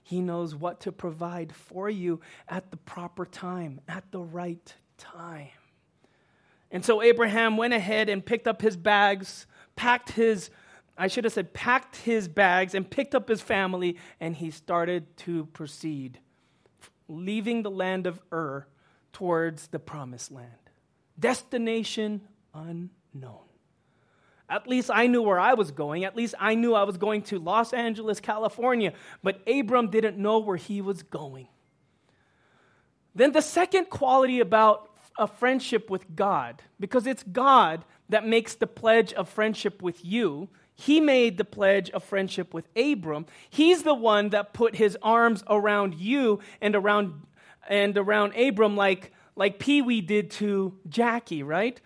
He 0.03 0.21
knows 0.21 0.55
what 0.55 0.81
to 0.81 0.93
provide 0.93 1.55
for 1.55 1.91
you 1.91 2.21
at 2.49 2.71
the 2.71 2.77
proper 2.79 3.27
time, 3.27 3.81
at 3.87 4.11
the 4.11 4.21
right 4.21 4.75
time. 4.97 5.49
And 6.71 6.85
so 6.85 7.03
Abraham 7.03 7.57
went 7.57 7.75
ahead 7.75 8.09
and 8.09 8.25
picked 8.25 8.47
up 8.47 8.63
his 8.63 8.77
bags, 8.77 9.47
packed 9.77 10.13
his, 10.13 10.51
I 10.97 11.09
should 11.09 11.25
have 11.25 11.33
said, 11.33 11.53
packed 11.53 11.97
his 11.97 12.29
bags 12.29 12.75
and 12.75 12.89
picked 12.89 13.15
up 13.15 13.29
his 13.29 13.41
family, 13.41 13.97
and 14.21 14.37
he 14.37 14.51
started 14.51 15.17
to 15.19 15.47
proceed, 15.47 16.21
leaving 17.09 17.63
the 17.63 17.71
land 17.71 18.07
of 18.07 18.21
Ur 18.33 18.67
towards 19.13 19.69
the 19.69 19.79
promised 19.79 20.31
land. 20.31 20.53
Destination 21.19 22.23
unknown. 22.55 23.47
At 24.49 24.67
least 24.67 24.91
I 24.93 25.07
knew 25.07 25.23
where 25.23 25.39
I 25.39 25.55
was 25.55 25.71
going. 25.71 26.05
At 26.05 26.17
least 26.17 26.35
I 26.39 26.57
knew 26.57 26.75
I 26.75 26.83
was 26.83 26.97
going 26.97 27.23
to 27.23 27.39
Los 27.39 27.73
Angeles, 27.73 28.19
California. 28.19 28.93
But 29.23 29.41
Abram 29.49 29.91
didn't 29.91 30.19
know 30.19 30.41
where 30.41 30.57
he 30.57 30.81
was 30.81 31.05
going. 31.05 31.47
Then 33.15 33.31
the 33.31 33.43
second 33.43 33.91
quality 33.91 34.41
about 34.41 34.90
a 35.19 35.27
friendship 35.27 35.91
with 35.91 36.15
God, 36.17 36.63
because 36.79 37.07
it's 37.07 37.23
God 37.23 37.85
that 38.09 38.27
makes 38.27 38.55
the 38.55 38.67
pledge 38.67 39.13
of 39.13 39.29
friendship 39.29 39.83
with 39.83 40.05
you. 40.05 40.49
He 40.75 41.01
made 41.01 41.37
the 41.37 41.45
pledge 41.45 41.91
of 41.91 42.03
friendship 42.03 42.55
with 42.55 42.67
Abram. 42.75 43.27
He's 43.49 43.83
the 43.83 43.95
one 43.95 44.31
that 44.31 44.55
put 44.55 44.77
his 44.77 44.97
arms 45.03 45.45
around 45.49 45.95
you 45.95 46.41
and 46.61 46.75
around 46.75 47.27
and 47.69 47.97
around 47.97 48.35
Abram 48.35 48.77
like 48.77 49.13
like 49.37 49.59
Pee 49.59 49.81
Wee 49.83 50.01
did 50.01 50.31
to 50.33 50.77
Jackie, 50.89 51.43
right? 51.43 51.81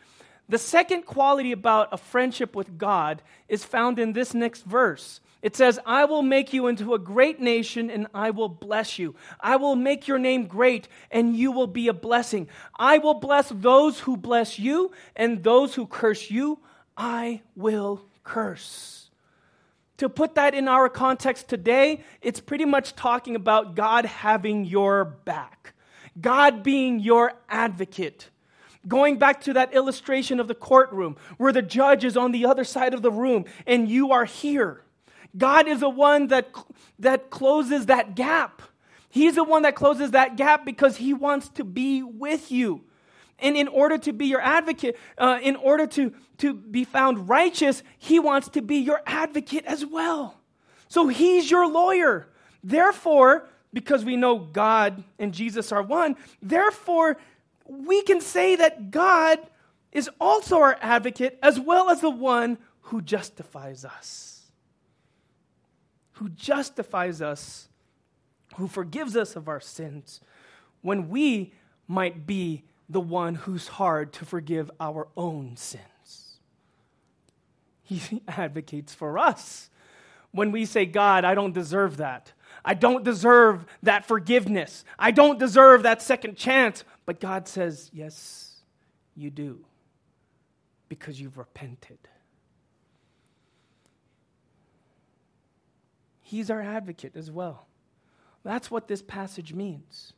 The 0.48 0.58
second 0.58 1.06
quality 1.06 1.52
about 1.52 1.88
a 1.92 1.96
friendship 1.96 2.54
with 2.54 2.78
God 2.78 3.22
is 3.48 3.64
found 3.64 3.98
in 3.98 4.12
this 4.12 4.34
next 4.34 4.64
verse. 4.64 5.20
It 5.44 5.54
says, 5.54 5.78
I 5.84 6.06
will 6.06 6.22
make 6.22 6.54
you 6.54 6.68
into 6.68 6.94
a 6.94 6.98
great 6.98 7.38
nation 7.38 7.90
and 7.90 8.06
I 8.14 8.30
will 8.30 8.48
bless 8.48 8.98
you. 8.98 9.14
I 9.38 9.56
will 9.56 9.76
make 9.76 10.08
your 10.08 10.18
name 10.18 10.46
great 10.46 10.88
and 11.10 11.36
you 11.36 11.52
will 11.52 11.66
be 11.66 11.88
a 11.88 11.92
blessing. 11.92 12.48
I 12.78 12.96
will 12.96 13.12
bless 13.12 13.50
those 13.50 14.00
who 14.00 14.16
bless 14.16 14.58
you 14.58 14.92
and 15.14 15.44
those 15.44 15.74
who 15.74 15.86
curse 15.86 16.30
you, 16.30 16.60
I 16.96 17.42
will 17.56 18.06
curse. 18.22 19.10
To 19.98 20.08
put 20.08 20.34
that 20.36 20.54
in 20.54 20.66
our 20.66 20.88
context 20.88 21.46
today, 21.46 22.02
it's 22.22 22.40
pretty 22.40 22.64
much 22.64 22.96
talking 22.96 23.36
about 23.36 23.74
God 23.74 24.06
having 24.06 24.64
your 24.64 25.04
back, 25.04 25.74
God 26.18 26.62
being 26.62 27.00
your 27.00 27.34
advocate. 27.50 28.30
Going 28.88 29.18
back 29.18 29.42
to 29.42 29.52
that 29.52 29.74
illustration 29.74 30.40
of 30.40 30.48
the 30.48 30.54
courtroom 30.54 31.16
where 31.36 31.52
the 31.52 31.60
judge 31.60 32.02
is 32.02 32.16
on 32.16 32.32
the 32.32 32.46
other 32.46 32.64
side 32.64 32.94
of 32.94 33.02
the 33.02 33.12
room 33.12 33.44
and 33.66 33.90
you 33.90 34.10
are 34.10 34.24
here. 34.24 34.83
God 35.36 35.66
is 35.68 35.80
the 35.80 35.88
one 35.88 36.28
that, 36.28 36.48
that 36.98 37.30
closes 37.30 37.86
that 37.86 38.14
gap. 38.14 38.62
He's 39.08 39.34
the 39.36 39.44
one 39.44 39.62
that 39.62 39.74
closes 39.74 40.12
that 40.12 40.36
gap 40.36 40.64
because 40.64 40.96
he 40.96 41.14
wants 41.14 41.48
to 41.50 41.64
be 41.64 42.02
with 42.02 42.50
you. 42.50 42.82
And 43.38 43.56
in 43.56 43.68
order 43.68 43.98
to 43.98 44.12
be 44.12 44.26
your 44.26 44.40
advocate, 44.40 44.96
uh, 45.18 45.38
in 45.42 45.56
order 45.56 45.86
to, 45.88 46.12
to 46.38 46.54
be 46.54 46.84
found 46.84 47.28
righteous, 47.28 47.82
he 47.98 48.18
wants 48.18 48.48
to 48.50 48.62
be 48.62 48.76
your 48.76 49.02
advocate 49.06 49.64
as 49.66 49.84
well. 49.84 50.40
So 50.88 51.08
he's 51.08 51.50
your 51.50 51.68
lawyer. 51.68 52.28
Therefore, 52.62 53.48
because 53.72 54.04
we 54.04 54.16
know 54.16 54.38
God 54.38 55.02
and 55.18 55.34
Jesus 55.34 55.72
are 55.72 55.82
one, 55.82 56.16
therefore, 56.40 57.16
we 57.66 58.02
can 58.02 58.20
say 58.20 58.56
that 58.56 58.90
God 58.90 59.38
is 59.92 60.08
also 60.20 60.58
our 60.58 60.78
advocate 60.80 61.38
as 61.42 61.58
well 61.58 61.90
as 61.90 62.00
the 62.00 62.10
one 62.10 62.58
who 62.82 63.00
justifies 63.00 63.84
us. 63.84 64.33
Who 66.14 66.28
justifies 66.30 67.20
us, 67.20 67.68
who 68.56 68.68
forgives 68.68 69.16
us 69.16 69.36
of 69.36 69.48
our 69.48 69.60
sins, 69.60 70.20
when 70.82 71.08
we 71.08 71.52
might 71.88 72.26
be 72.26 72.64
the 72.88 73.00
one 73.00 73.34
who's 73.34 73.68
hard 73.68 74.12
to 74.12 74.24
forgive 74.24 74.70
our 74.78 75.08
own 75.16 75.56
sins. 75.56 76.38
He 77.82 78.22
advocates 78.28 78.94
for 78.94 79.18
us. 79.18 79.70
When 80.32 80.50
we 80.50 80.64
say, 80.64 80.84
God, 80.84 81.24
I 81.24 81.34
don't 81.34 81.52
deserve 81.52 81.98
that. 81.98 82.32
I 82.64 82.74
don't 82.74 83.04
deserve 83.04 83.66
that 83.82 84.06
forgiveness. 84.06 84.84
I 84.98 85.10
don't 85.10 85.38
deserve 85.38 85.82
that 85.84 86.02
second 86.02 86.36
chance. 86.36 86.84
But 87.06 87.20
God 87.20 87.46
says, 87.46 87.90
Yes, 87.92 88.62
you 89.14 89.30
do, 89.30 89.64
because 90.88 91.20
you've 91.20 91.38
repented. 91.38 91.98
He's 96.26 96.50
our 96.50 96.62
advocate 96.62 97.16
as 97.16 97.30
well. 97.30 97.66
That's 98.44 98.70
what 98.70 98.88
this 98.88 99.02
passage 99.02 99.52
means. 99.52 100.14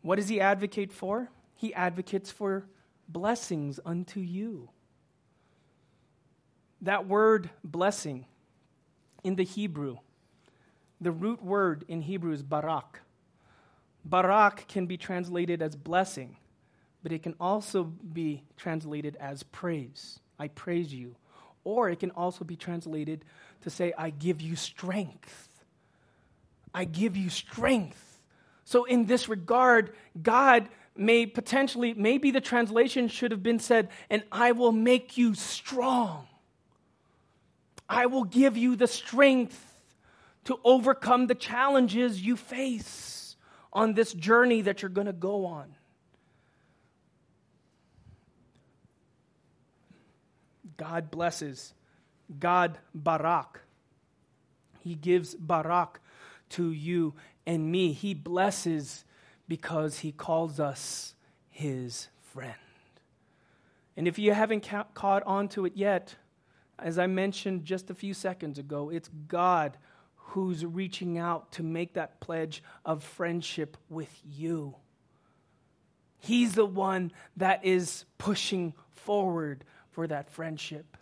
What 0.00 0.16
does 0.16 0.28
he 0.28 0.40
advocate 0.40 0.92
for? 0.92 1.28
He 1.56 1.74
advocates 1.74 2.30
for 2.30 2.64
blessings 3.08 3.80
unto 3.84 4.20
you. 4.20 4.70
That 6.80 7.08
word 7.08 7.50
blessing 7.64 8.26
in 9.24 9.34
the 9.34 9.42
Hebrew, 9.42 9.96
the 11.00 11.10
root 11.10 11.42
word 11.42 11.84
in 11.88 12.02
Hebrew 12.02 12.32
is 12.32 12.44
barak. 12.44 13.00
Barak 14.04 14.68
can 14.68 14.86
be 14.86 14.96
translated 14.96 15.60
as 15.60 15.74
blessing, 15.74 16.36
but 17.02 17.10
it 17.10 17.24
can 17.24 17.34
also 17.40 17.82
be 17.82 18.44
translated 18.56 19.16
as 19.18 19.42
praise. 19.42 20.20
I 20.38 20.48
praise 20.48 20.94
you. 20.94 21.16
Or 21.66 21.90
it 21.90 21.98
can 21.98 22.12
also 22.12 22.44
be 22.44 22.54
translated 22.54 23.24
to 23.62 23.70
say, 23.70 23.92
I 23.98 24.10
give 24.10 24.40
you 24.40 24.54
strength. 24.54 25.48
I 26.72 26.84
give 26.84 27.16
you 27.16 27.28
strength. 27.28 28.22
So, 28.64 28.84
in 28.84 29.06
this 29.06 29.28
regard, 29.28 29.92
God 30.22 30.68
may 30.94 31.26
potentially, 31.26 31.92
maybe 31.92 32.30
the 32.30 32.40
translation 32.40 33.08
should 33.08 33.32
have 33.32 33.42
been 33.42 33.58
said, 33.58 33.88
and 34.08 34.22
I 34.30 34.52
will 34.52 34.70
make 34.70 35.16
you 35.16 35.34
strong. 35.34 36.28
I 37.88 38.06
will 38.06 38.24
give 38.24 38.56
you 38.56 38.76
the 38.76 38.86
strength 38.86 39.60
to 40.44 40.60
overcome 40.62 41.26
the 41.26 41.34
challenges 41.34 42.22
you 42.22 42.36
face 42.36 43.34
on 43.72 43.94
this 43.94 44.12
journey 44.12 44.60
that 44.62 44.82
you're 44.82 44.88
going 44.88 45.08
to 45.08 45.12
go 45.12 45.46
on. 45.46 45.74
God 50.76 51.10
blesses. 51.10 51.74
God 52.38 52.78
barak. 52.94 53.60
He 54.80 54.94
gives 54.94 55.34
barak 55.34 56.00
to 56.50 56.70
you 56.70 57.14
and 57.46 57.70
me. 57.70 57.92
He 57.92 58.14
blesses 58.14 59.04
because 59.48 60.00
he 60.00 60.12
calls 60.12 60.60
us 60.60 61.14
his 61.48 62.08
friend. 62.32 62.54
And 63.96 64.06
if 64.06 64.18
you 64.18 64.32
haven't 64.32 64.66
ca- 64.66 64.86
caught 64.94 65.22
on 65.24 65.48
to 65.48 65.64
it 65.64 65.72
yet, 65.76 66.16
as 66.78 66.98
I 66.98 67.06
mentioned 67.06 67.64
just 67.64 67.90
a 67.90 67.94
few 67.94 68.12
seconds 68.12 68.58
ago, 68.58 68.90
it's 68.90 69.08
God 69.28 69.78
who's 70.16 70.64
reaching 70.64 71.16
out 71.16 71.52
to 71.52 71.62
make 71.62 71.94
that 71.94 72.20
pledge 72.20 72.62
of 72.84 73.02
friendship 73.02 73.76
with 73.88 74.20
you. 74.24 74.74
He's 76.18 76.54
the 76.54 76.66
one 76.66 77.12
that 77.36 77.64
is 77.64 78.04
pushing 78.18 78.74
forward 78.92 79.64
for 79.96 80.06
that 80.06 80.28
friendship. 80.28 80.98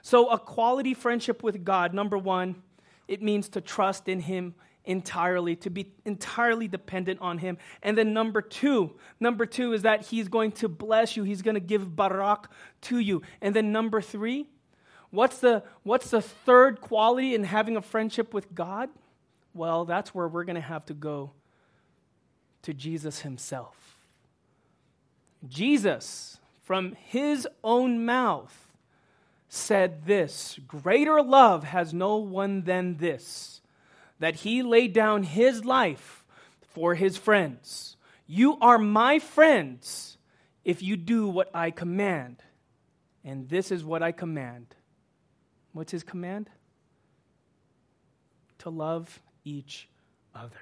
So, 0.00 0.30
a 0.30 0.38
quality 0.38 0.94
friendship 0.94 1.42
with 1.42 1.66
God, 1.66 1.92
number 1.92 2.16
one, 2.16 2.62
it 3.06 3.20
means 3.20 3.50
to 3.50 3.60
trust 3.60 4.08
in 4.08 4.20
Him 4.20 4.54
entirely, 4.86 5.54
to 5.56 5.68
be 5.68 5.92
entirely 6.06 6.66
dependent 6.66 7.20
on 7.20 7.36
Him. 7.36 7.58
And 7.82 7.98
then 7.98 8.14
number 8.14 8.40
two, 8.40 8.94
number 9.20 9.44
two 9.44 9.74
is 9.74 9.82
that 9.82 10.06
He's 10.06 10.28
going 10.28 10.52
to 10.52 10.68
bless 10.68 11.14
you, 11.14 11.24
He's 11.24 11.42
going 11.42 11.56
to 11.56 11.60
give 11.60 11.94
barak 11.94 12.50
to 12.82 12.98
you. 12.98 13.20
And 13.42 13.54
then 13.54 13.70
number 13.70 14.00
three, 14.00 14.46
what's 15.10 15.36
the, 15.40 15.62
what's 15.82 16.08
the 16.08 16.22
third 16.22 16.80
quality 16.80 17.34
in 17.34 17.44
having 17.44 17.76
a 17.76 17.82
friendship 17.82 18.32
with 18.32 18.54
God? 18.54 18.88
Well, 19.52 19.84
that's 19.84 20.14
where 20.14 20.26
we're 20.26 20.44
going 20.44 20.54
to 20.54 20.62
have 20.62 20.86
to 20.86 20.94
go 20.94 21.32
to 22.62 22.72
Jesus 22.72 23.20
Himself. 23.20 23.76
Jesus, 25.46 26.38
from 26.66 26.96
His 27.06 27.46
own 27.62 28.04
mouth, 28.04 28.66
said 29.48 30.04
this 30.04 30.58
Greater 30.66 31.22
love 31.22 31.62
has 31.64 31.94
no 31.94 32.16
one 32.16 32.62
than 32.62 32.96
this 32.96 33.60
that 34.18 34.36
he 34.36 34.62
laid 34.62 34.92
down 34.92 35.22
his 35.22 35.64
life 35.64 36.24
for 36.72 36.94
his 36.94 37.16
friends. 37.16 37.96
You 38.26 38.58
are 38.60 38.78
my 38.78 39.18
friends 39.18 40.18
if 40.64 40.82
you 40.82 40.96
do 40.96 41.28
what 41.28 41.50
I 41.54 41.70
command. 41.70 42.42
And 43.24 43.48
this 43.48 43.70
is 43.70 43.84
what 43.84 44.02
I 44.02 44.12
command. 44.12 44.74
What's 45.72 45.92
his 45.92 46.02
command? 46.02 46.48
To 48.60 48.70
love 48.70 49.20
each 49.44 49.88
other. 50.34 50.56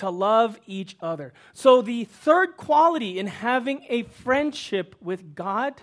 To 0.00 0.08
love 0.08 0.58
each 0.66 0.96
other. 1.02 1.34
So, 1.52 1.82
the 1.82 2.04
third 2.04 2.56
quality 2.56 3.18
in 3.18 3.26
having 3.26 3.84
a 3.90 4.04
friendship 4.04 4.96
with 4.98 5.34
God 5.34 5.74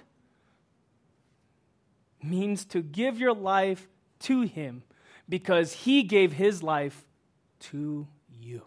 means 2.24 2.66
to 2.66 2.82
give 2.82 3.20
your 3.20 3.36
life 3.36 3.88
to 4.22 4.42
Him 4.42 4.82
because 5.30 5.72
He 5.72 6.02
gave 6.02 6.34
His 6.34 6.64
life 6.64 7.06
to 7.60 8.08
you. 8.28 8.64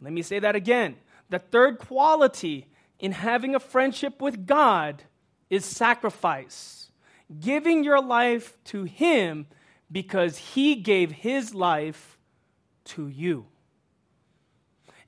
Let 0.00 0.12
me 0.12 0.22
say 0.22 0.40
that 0.40 0.56
again. 0.56 0.96
The 1.28 1.38
third 1.38 1.78
quality 1.78 2.66
in 2.98 3.12
having 3.12 3.54
a 3.54 3.60
friendship 3.60 4.20
with 4.20 4.48
God 4.48 5.04
is 5.48 5.64
sacrifice, 5.64 6.90
giving 7.38 7.84
your 7.84 8.02
life 8.02 8.58
to 8.64 8.82
Him 8.82 9.46
because 9.92 10.38
He 10.38 10.74
gave 10.74 11.12
His 11.12 11.54
life 11.54 12.18
to 12.86 13.06
you. 13.06 13.46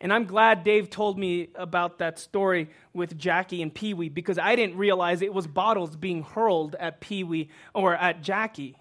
And 0.03 0.13
I'm 0.13 0.25
glad 0.25 0.65
Dave 0.65 0.91
told 0.91 1.17
me 1.17 1.51
about 1.55 1.99
that 1.99 2.19
story 2.19 2.69
with 2.93 3.17
Jackie 3.17 3.63
and 3.63 3.73
Pee 3.73 3.95
Wee 3.95 4.09
because 4.09 4.37
I 4.37 4.57
didn't 4.57 4.77
realize 4.77 5.23
it 5.23 5.33
was 5.33 5.47
bottles 5.47 5.95
being 5.95 6.25
hurled 6.25 6.75
at 6.81 7.01
Pee 7.01 7.23
Wee 7.23 7.51
or 7.73 7.95
at 7.95 8.21
Jackie. 8.21 8.77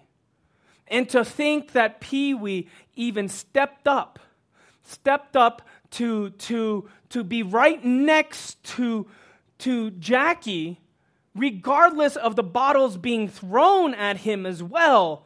And 0.88 1.08
to 1.10 1.24
think 1.24 1.72
that 1.72 2.00
Pee 2.00 2.34
Wee 2.34 2.68
even 2.96 3.28
stepped 3.28 3.86
up, 3.86 4.18
stepped 4.82 5.36
up 5.36 5.62
to, 5.92 6.30
to, 6.30 6.88
to 7.10 7.22
be 7.22 7.44
right 7.44 7.82
next 7.84 8.60
to, 8.64 9.06
to 9.58 9.92
Jackie, 9.92 10.80
regardless 11.36 12.16
of 12.16 12.34
the 12.34 12.42
bottles 12.42 12.96
being 12.96 13.28
thrown 13.28 13.94
at 13.94 14.16
him 14.18 14.44
as 14.44 14.60
well, 14.60 15.24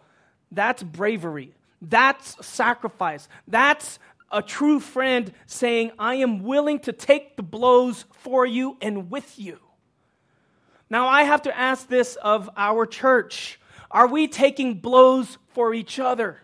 that's 0.53 0.83
bravery. 0.83 1.55
That's 1.81 2.45
sacrifice. 2.47 3.29
That's 3.49 3.99
a 4.31 4.43
true 4.43 4.81
friend 4.81 5.33
saying, 5.47 5.93
I 5.99 6.17
am 6.17 6.43
willing 6.43 6.81
to 6.81 6.93
take 6.93 7.37
the 7.37 7.43
blows 7.43 8.05
for 8.11 8.45
you 8.45 8.77
and 8.81 9.11
with 9.11 9.39
you. 9.39 9.59
Now, 10.89 11.09
I 11.09 11.23
have 11.23 11.43
to 11.43 11.57
ask 11.57 11.89
this 11.89 12.17
of 12.17 12.49
our 12.57 12.87
church 12.87 13.59
Are 13.91 14.09
we 14.09 14.29
taking 14.29 14.75
blows 14.75 15.39
for 15.49 15.73
each 15.73 15.99
other? 15.99 16.41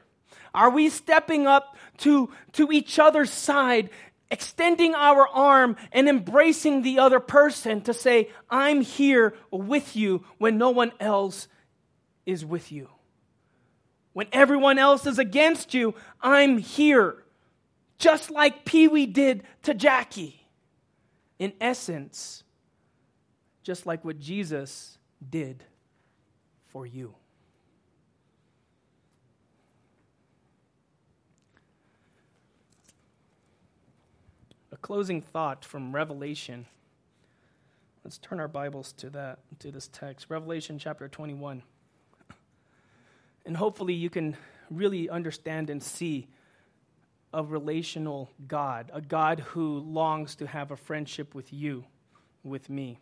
Are 0.55 0.71
we 0.71 0.89
stepping 0.91 1.47
up 1.47 1.77
to, 1.99 2.31
to 2.53 2.71
each 2.71 2.99
other's 2.99 3.31
side, 3.31 3.91
extending 4.31 4.95
our 4.95 5.27
arm 5.29 5.77
and 5.93 6.09
embracing 6.09 6.83
the 6.83 6.99
other 6.99 7.21
person 7.21 7.81
to 7.83 7.95
say, 7.95 8.31
I'm 8.51 8.83
here 8.83 9.35
with 9.51 9.97
you 9.97 10.25
when 10.39 10.59
no 10.59 10.71
one 10.71 10.93
else 11.01 11.49
is 12.27 12.45
with 12.45 12.71
you? 12.71 12.89
When 14.13 14.27
everyone 14.33 14.79
else 14.79 15.07
is 15.07 15.19
against 15.19 15.73
you, 15.73 15.95
I'm 16.21 16.59
here 16.59 17.22
just 18.03 18.33
like 18.33 18.65
Pee 18.65 18.89
Wee 18.89 19.07
did 19.07 19.45
to 19.63 19.73
Jackie. 19.75 20.45
In 21.39 21.53
essence, 21.61 22.43
just 23.63 23.87
like 23.87 24.05
what 24.05 24.19
Jesus 24.19 24.99
did 25.31 25.63
for 26.67 26.85
you. 26.85 27.15
A 34.73 34.77
closing 34.77 35.23
thought 35.23 35.65
from 35.65 35.95
Revelation. 35.95 36.67
Let's 38.03 38.19
turn 38.19 38.41
our 38.41 38.49
Bibles 38.49 38.93
to 38.95 39.11
that, 39.11 39.39
to 39.61 39.71
this 39.71 39.89
text. 39.93 40.27
Revelation 40.29 40.77
chapter 40.77 41.07
21. 41.07 41.63
And 43.47 43.57
hopefully 43.57 43.95
you 43.95 44.11
can 44.11 44.37
really 44.71 45.09
understand 45.09 45.71
and 45.71 45.81
see 45.81 46.27
a 47.33 47.43
relational 47.43 48.31
God, 48.47 48.91
a 48.93 49.01
God 49.01 49.41
who 49.41 49.79
longs 49.81 50.35
to 50.37 50.47
have 50.47 50.71
a 50.71 50.77
friendship 50.77 51.35
with 51.35 51.53
you, 51.53 51.85
with 52.45 52.69
me. 52.69 52.99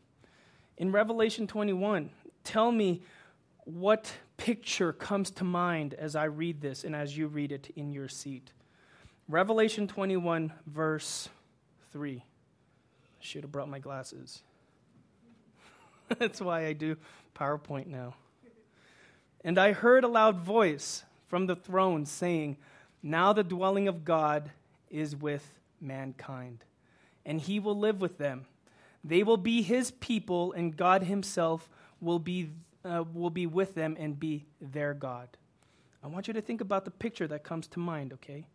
In 0.78 0.92
Revelation 0.92 1.46
21, 1.46 2.10
tell 2.44 2.70
me 2.70 3.02
what 3.64 4.12
picture 4.36 4.92
comes 4.92 5.30
to 5.32 5.44
mind 5.44 5.94
as 5.94 6.16
I 6.16 6.24
read 6.24 6.60
this 6.60 6.84
and 6.84 6.94
as 6.94 7.16
you 7.16 7.26
read 7.26 7.52
it 7.52 7.70
in 7.76 7.92
your 7.92 8.08
seat. 8.08 8.52
Revelation 9.28 9.86
21, 9.86 10.52
verse 10.66 11.28
3. 11.92 12.16
I 12.16 12.22
should 13.20 13.42
have 13.42 13.52
brought 13.52 13.68
my 13.68 13.78
glasses. 13.78 14.42
That's 16.18 16.40
why 16.40 16.66
I 16.66 16.72
do 16.72 16.96
PowerPoint 17.36 17.86
now. 17.86 18.14
And 19.44 19.58
I 19.58 19.72
heard 19.72 20.04
a 20.04 20.08
loud 20.08 20.38
voice 20.38 21.04
from 21.26 21.46
the 21.46 21.56
throne 21.56 22.06
saying, 22.06 22.56
now 23.02 23.32
the 23.32 23.44
dwelling 23.44 23.88
of 23.88 24.04
God 24.04 24.50
is 24.90 25.16
with 25.16 25.58
mankind, 25.80 26.64
and 27.24 27.40
he 27.40 27.60
will 27.60 27.78
live 27.78 28.00
with 28.00 28.18
them. 28.18 28.46
They 29.02 29.22
will 29.22 29.36
be 29.36 29.62
his 29.62 29.92
people, 29.92 30.52
and 30.52 30.76
God 30.76 31.04
himself 31.04 31.68
will 32.00 32.18
be, 32.18 32.50
uh, 32.84 33.04
will 33.14 33.30
be 33.30 33.46
with 33.46 33.74
them 33.74 33.96
and 33.98 34.18
be 34.18 34.46
their 34.60 34.94
God. 34.94 35.28
I 36.02 36.08
want 36.08 36.28
you 36.28 36.34
to 36.34 36.42
think 36.42 36.60
about 36.60 36.84
the 36.84 36.90
picture 36.90 37.26
that 37.28 37.44
comes 37.44 37.66
to 37.68 37.78
mind, 37.78 38.12
okay? 38.14 38.46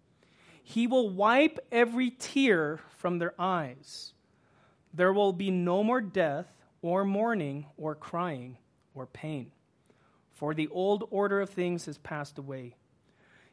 He 0.63 0.87
will 0.87 1.09
wipe 1.09 1.59
every 1.71 2.09
tear 2.11 2.79
from 2.97 3.19
their 3.19 3.33
eyes. 3.39 4.13
There 4.93 5.13
will 5.13 5.33
be 5.33 5.51
no 5.51 5.83
more 5.83 6.01
death, 6.01 6.47
or 6.81 7.03
mourning, 7.03 7.65
or 7.77 7.95
crying, 7.95 8.57
or 8.93 9.07
pain, 9.07 9.51
for 10.31 10.53
the 10.53 10.67
old 10.67 11.07
order 11.09 11.41
of 11.41 11.49
things 11.49 11.85
has 11.85 11.97
passed 11.97 12.37
away. 12.37 12.75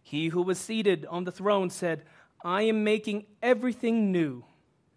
He 0.03 0.29
who 0.29 0.43
was 0.43 0.59
seated 0.59 1.07
on 1.07 1.25
the 1.25 1.33
throne 1.33 1.71
said, 1.71 2.03
I 2.45 2.63
am 2.63 2.85
making 2.85 3.27
everything 3.43 4.11
new. 4.11 4.45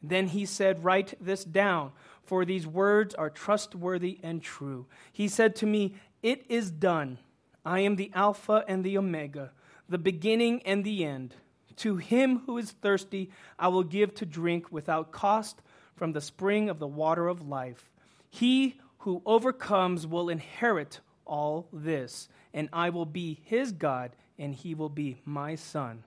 Then 0.01 0.27
he 0.27 0.45
said, 0.45 0.83
Write 0.83 1.13
this 1.21 1.43
down, 1.43 1.91
for 2.23 2.45
these 2.45 2.67
words 2.67 3.13
are 3.15 3.29
trustworthy 3.29 4.19
and 4.23 4.41
true. 4.41 4.87
He 5.11 5.27
said 5.27 5.55
to 5.57 5.65
me, 5.65 5.95
It 6.23 6.45
is 6.49 6.71
done. 6.71 7.19
I 7.63 7.79
am 7.79 7.95
the 7.95 8.11
Alpha 8.13 8.63
and 8.67 8.83
the 8.83 8.97
Omega, 8.97 9.51
the 9.89 9.97
beginning 9.97 10.61
and 10.63 10.83
the 10.83 11.05
end. 11.05 11.35
To 11.77 11.97
him 11.97 12.39
who 12.45 12.57
is 12.57 12.71
thirsty, 12.71 13.31
I 13.59 13.67
will 13.67 13.83
give 13.83 14.13
to 14.15 14.25
drink 14.25 14.71
without 14.71 15.11
cost 15.11 15.61
from 15.95 16.13
the 16.13 16.21
spring 16.21 16.69
of 16.69 16.79
the 16.79 16.87
water 16.87 17.27
of 17.27 17.47
life. 17.47 17.89
He 18.29 18.79
who 18.99 19.21
overcomes 19.25 20.07
will 20.07 20.29
inherit 20.29 20.99
all 21.25 21.67
this, 21.73 22.27
and 22.53 22.69
I 22.71 22.89
will 22.89 23.05
be 23.05 23.39
his 23.43 23.71
God 23.71 24.11
and 24.37 24.53
he 24.53 24.75
will 24.75 24.89
be 24.89 25.17
my 25.25 25.55
son 25.55 26.03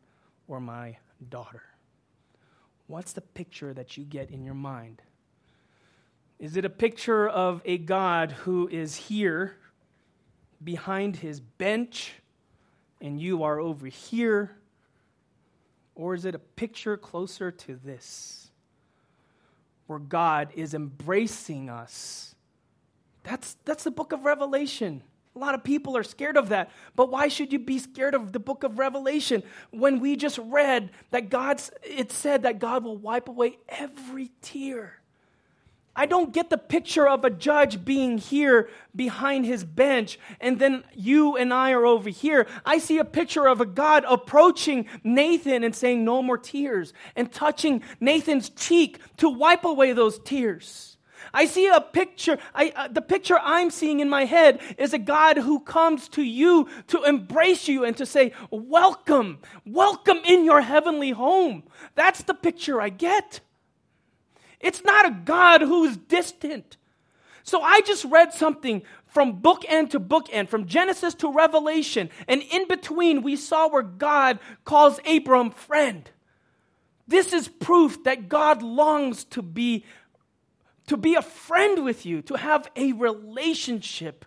or 0.47 0.61
my 0.61 0.97
daughter. 1.31 1.63
What's 2.87 3.13
the 3.13 3.21
picture 3.21 3.75
that 3.75 3.97
you 3.97 4.05
get 4.05 4.31
in 4.31 4.45
your 4.45 4.55
mind? 4.55 5.03
Is 6.39 6.57
it 6.57 6.65
a 6.65 6.71
picture 6.71 7.29
of 7.29 7.61
a 7.65 7.79
God 7.79 8.33
who 8.33 8.69
is 8.69 8.95
here 8.95 9.57
behind 10.63 11.17
his 11.17 11.41
bench 11.41 12.13
and 13.01 13.21
you 13.21 13.43
are 13.43 13.59
over 13.59 13.87
here? 13.87 14.53
Or 15.95 16.15
is 16.15 16.25
it 16.25 16.35
a 16.35 16.39
picture 16.39 16.97
closer 16.97 17.51
to 17.51 17.75
this, 17.85 18.51
where 19.89 19.99
God 19.99 20.51
is 20.55 20.73
embracing 20.73 21.69
us? 21.69 22.37
That's, 23.25 23.57
that's 23.65 23.83
the 23.85 23.91
book 23.91 24.13
of 24.13 24.25
Revelation. 24.25 25.03
A 25.39 25.45
lot 25.45 25.55
of 25.55 25.63
people 25.63 25.97
are 25.97 26.03
scared 26.03 26.37
of 26.37 26.49
that. 26.49 26.69
But 26.97 27.13
why 27.13 27.29
should 27.29 27.53
you 27.53 27.61
be 27.61 27.79
scared 27.79 28.17
of 28.17 28.33
the 28.33 28.41
book 28.41 28.65
of 28.65 28.77
Revelation 28.77 29.45
when 29.71 30.01
we 30.01 30.17
just 30.17 30.37
read 30.39 30.91
that 31.13 31.31
God's, 31.31 31.71
it 31.85 32.11
said 32.11 32.43
that 32.43 32.59
God 32.59 32.83
will 32.83 32.97
wipe 32.97 33.29
away 33.29 33.59
every 33.69 34.33
tear? 34.43 35.01
I 35.95 36.07
don't 36.07 36.33
get 36.33 36.51
the 36.51 36.59
picture 36.59 37.07
of 37.07 37.25
a 37.25 37.31
judge 37.31 37.85
being 37.85 38.19
here 38.19 38.69
behind 38.97 39.47
his 39.47 39.63
bench 39.63 40.19
and 40.41 40.59
then 40.59 40.83
you 40.93 41.37
and 41.37 41.55
I 41.55 41.71
are 41.71 41.87
over 41.87 42.11
here. 42.11 42.49
I 42.67 42.79
see 42.79 42.99
a 42.99 43.05
picture 43.05 43.47
of 43.47 43.61
a 43.61 43.67
God 43.67 44.05
approaching 44.09 44.87
Nathan 45.05 45.63
and 45.63 45.75
saying, 45.75 46.05
No 46.05 46.21
more 46.21 46.39
tears, 46.39 46.93
and 47.15 47.31
touching 47.31 47.85
Nathan's 48.01 48.51
cheek 48.51 48.99
to 49.19 49.29
wipe 49.29 49.65
away 49.65 49.93
those 49.93 50.19
tears. 50.19 50.98
I 51.33 51.47
see 51.47 51.67
a 51.67 51.81
picture, 51.81 52.39
I, 52.55 52.73
uh, 52.75 52.89
the 52.89 53.03
picture 53.03 53.39
I'm 53.39 53.71
seeing 53.71 54.01
in 54.01 54.09
my 54.09 54.25
head 54.25 54.61
is 54.79 54.93
a 54.93 54.99
God 54.99 55.39
who 55.39 55.61
comes 55.61 56.09
to 56.11 56.23
you 56.23 56.69
to 56.89 57.03
embrace 57.03 57.69
you 57.69 57.85
and 57.85 57.97
to 57.97 58.07
say, 58.07 58.33
Welcome, 58.51 59.39
welcome 59.67 60.19
in 60.25 60.45
your 60.45 60.61
heavenly 60.61 61.11
home. 61.11 61.65
That's 61.95 62.23
the 62.23 62.35
picture 62.35 62.81
I 62.81 62.89
get. 62.89 63.41
It's 64.61 64.83
not 64.83 65.07
a 65.07 65.17
God 65.25 65.61
who's 65.61 65.97
distant. 65.97 66.77
So 67.43 67.63
I 67.63 67.81
just 67.81 68.05
read 68.05 68.35
something 68.35 68.83
from 69.07 69.41
book 69.41 69.65
end 69.69 69.91
to 69.93 69.99
book 69.99 70.29
end, 70.31 70.51
from 70.51 70.67
Genesis 70.67 71.15
to 71.15 71.33
Revelation, 71.33 72.11
and 72.27 72.43
in 72.43 72.69
between 72.69 73.23
we 73.23 73.37
saw 73.37 73.69
where 73.69 73.83
God 73.83 74.39
calls 74.65 75.01
Abram 75.07 75.51
friend. 75.51 76.11
This 77.07 77.33
is 77.33 77.49
proof 77.49 78.05
that 78.05 78.29
God 78.29 78.63
longs 78.63 79.25
to 79.25 79.41
be 79.41 79.87
to 80.89 80.97
be 80.97 81.15
a 81.15 81.23
friend 81.23 81.85
with 81.85 82.05
you, 82.05 82.23
to 82.23 82.35
have 82.35 82.71
a 82.75 82.93
relationship 82.93 84.25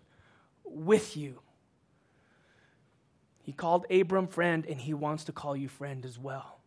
with 0.64 1.18
you. 1.18 1.40
He 3.42 3.52
called 3.52 3.86
Abram 3.90 4.28
friend, 4.28 4.66
and 4.70 4.80
he 4.80 4.94
wants 4.94 5.26
to 5.26 5.32
call 5.32 5.56
you 5.56 5.68
friend 5.68 6.06
as 6.06 6.18
well. 6.20 6.60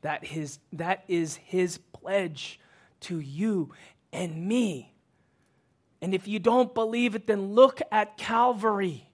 That, 0.00 0.24
his, 0.24 0.58
that 0.72 1.04
is 1.06 1.36
his 1.36 1.78
pledge 1.92 2.58
to 3.00 3.20
you 3.20 3.72
and 4.12 4.48
me. 4.48 4.94
And 6.00 6.14
if 6.14 6.26
you 6.26 6.38
don't 6.38 6.74
believe 6.74 7.14
it, 7.14 7.26
then 7.26 7.54
look 7.54 7.80
at 7.92 8.16
Calvary. 8.16 9.10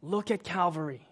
Look 0.00 0.30
at 0.30 0.44
Calvary. 0.44 1.06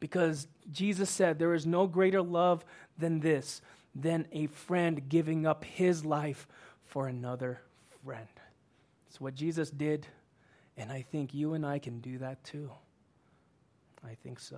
Because 0.00 0.48
Jesus 0.70 1.08
said, 1.08 1.38
There 1.38 1.54
is 1.54 1.64
no 1.64 1.86
greater 1.86 2.22
love 2.22 2.64
than 2.98 3.20
this, 3.20 3.62
than 3.94 4.26
a 4.32 4.48
friend 4.48 5.08
giving 5.08 5.46
up 5.46 5.64
his 5.64 6.04
life 6.04 6.48
for 6.84 7.06
another 7.06 7.60
friend. 8.08 8.26
It's 9.06 9.20
what 9.20 9.34
Jesus 9.34 9.68
did, 9.68 10.06
and 10.78 10.90
I 10.90 11.02
think 11.02 11.34
you 11.34 11.52
and 11.52 11.66
I 11.66 11.78
can 11.78 12.00
do 12.00 12.16
that 12.16 12.42
too. 12.42 12.70
I 14.02 14.14
think 14.14 14.40
so. 14.40 14.56